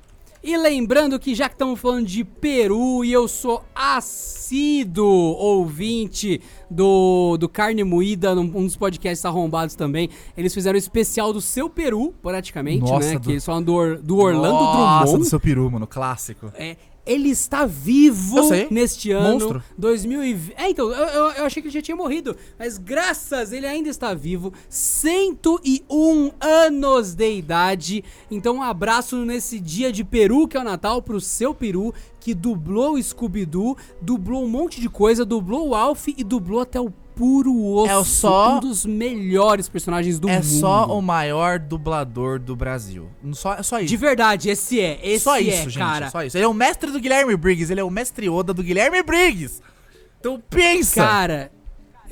[0.42, 7.36] e lembrando que já que estamos falando de Peru e eu sou assíduo ouvinte do,
[7.38, 11.68] do Carne Moída, num- um dos podcasts arrombados também, eles fizeram o especial do seu
[11.68, 13.14] Peru, praticamente, Nossa, né?
[13.14, 15.18] do- Que eles falam do, Or- do Orlando Nossa, Drummond.
[15.24, 15.86] do seu peru, mano.
[15.86, 16.50] Clássico.
[16.54, 18.36] É, ele está vivo
[18.70, 19.32] neste ano.
[19.32, 19.62] Monstro.
[19.76, 20.54] 2020.
[20.56, 22.36] É, então, eu, eu, eu achei que ele já tinha morrido.
[22.58, 24.52] Mas graças, ele ainda está vivo.
[24.68, 28.04] 101 anos de idade.
[28.30, 32.34] Então, um abraço nesse dia de Peru, que é o Natal, pro seu Peru, que
[32.34, 36.92] dublou o Scooby-Doo, dublou um monte de coisa, dublou o Alf e dublou até o
[37.20, 37.90] puro osso.
[37.92, 40.44] É só- Um dos melhores personagens do é mundo.
[40.44, 43.10] só o maior dublador do Brasil.
[43.32, 43.88] Só, é só isso.
[43.88, 44.98] De verdade, esse é.
[45.02, 45.78] Esse só é, isso, gente.
[45.78, 46.08] cara.
[46.10, 46.36] Só isso.
[46.38, 47.70] Ele é o mestre do Guilherme Briggs.
[47.70, 49.60] Ele é o mestre Oda do Guilherme Briggs.
[50.18, 51.02] Então pensa.
[51.04, 51.52] Cara,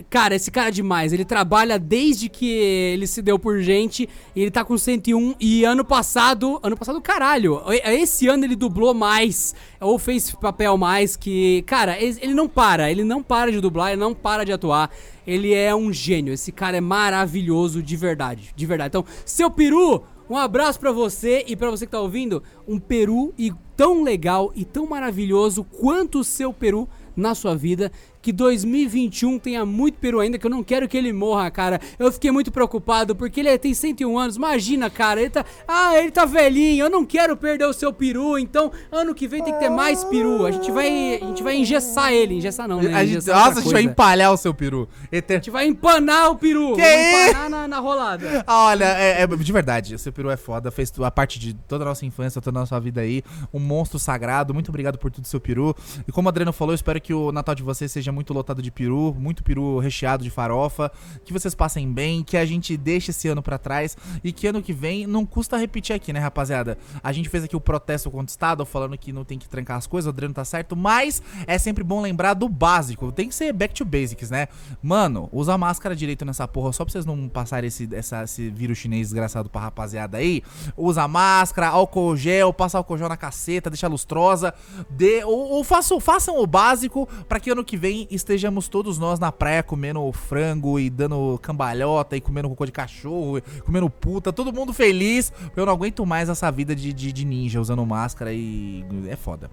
[0.08, 1.12] Cara, esse cara é demais.
[1.12, 4.08] Ele trabalha desde que ele se deu por gente.
[4.34, 5.34] Ele tá com 101.
[5.40, 6.60] E ano passado.
[6.62, 7.60] Ano passado, caralho.
[7.84, 9.54] Esse ano ele dublou mais.
[9.80, 11.16] Ou fez papel mais.
[11.16, 11.62] Que.
[11.66, 12.90] Cara, ele não para.
[12.90, 13.92] Ele não para de dublar.
[13.92, 14.90] Ele não para de atuar.
[15.26, 16.32] Ele é um gênio.
[16.32, 18.50] Esse cara é maravilhoso de verdade.
[18.54, 18.88] De verdade.
[18.88, 20.02] Então, seu peru.
[20.30, 24.52] Um abraço pra você e pra você que tá ouvindo, um peru e tão legal
[24.54, 26.86] e tão maravilhoso quanto o seu peru
[27.16, 27.90] na sua vida.
[28.20, 31.80] Que 2021 tenha muito peru ainda, que eu não quero que ele morra, cara.
[31.98, 34.36] Eu fiquei muito preocupado porque ele tem 101 anos.
[34.36, 35.44] Imagina, cara, ele tá.
[35.66, 36.84] Ah, ele tá velhinho.
[36.84, 38.38] Eu não quero perder o seu peru.
[38.38, 40.46] Então, ano que vem tem que ter mais peru.
[40.46, 42.34] A gente vai, a gente vai engessar ele.
[42.34, 42.92] Engessar não, né?
[42.94, 44.88] A gente, é nossa, a gente vai empalhar o seu peru.
[45.10, 45.36] Eter...
[45.36, 46.74] A gente vai empanar o peru.
[46.74, 48.44] Que Vamos empanar na, na rolada.
[48.46, 51.84] Olha, é, é- de verdade, o seu peru é foda, fez a parte de toda
[51.84, 55.26] a nossa infância, toda a nossa vida aí, um monstro sagrado, muito obrigado por tudo,
[55.26, 55.74] seu peru.
[56.06, 58.62] E como o Adriano falou, eu espero que o Natal de vocês seja muito lotado
[58.62, 60.90] de peru, muito peru recheado de farofa,
[61.24, 64.62] que vocês passem bem, que a gente deixe esse ano pra trás e que ano
[64.62, 66.78] que vem não custa repetir aqui, né, rapaziada?
[67.02, 69.76] A gente fez aqui o protesto contra o Estado, falando que não tem que trancar
[69.76, 73.34] as coisas, o Adriano tá certo, mas é sempre bom lembrar do básico, tem que
[73.34, 74.48] ser back to basics, né?
[74.82, 78.78] Mano, usa máscara direito nessa porra, só pra vocês não passarem esse, essa, esse vírus
[78.78, 80.42] chinês desgraçado pra rapaziada aí.
[80.76, 84.54] Usa máscara, álcool gel, passa álcool gel na caceta, deixa lustrosa,
[84.90, 89.18] dê, ou, ou façam, façam o básico pra que ano que vem estejamos todos nós
[89.18, 94.52] na praia comendo frango e dando cambalhota e comendo cocô de cachorro, comendo puta, todo
[94.52, 95.32] mundo feliz.
[95.56, 99.50] Eu não aguento mais essa vida de, de, de ninja usando máscara e é foda.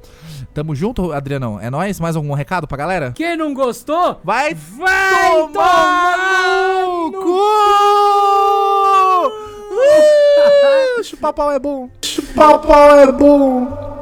[0.53, 1.59] Tamo junto, Adrianão?
[1.59, 1.99] É nóis?
[1.99, 3.11] Mais algum recado pra galera?
[3.13, 7.39] Quem não gostou, Vai, vai tomar tomar no no cu!
[10.99, 11.89] Uh, chupar pau é bom.
[12.03, 13.94] Chupar pau é bom.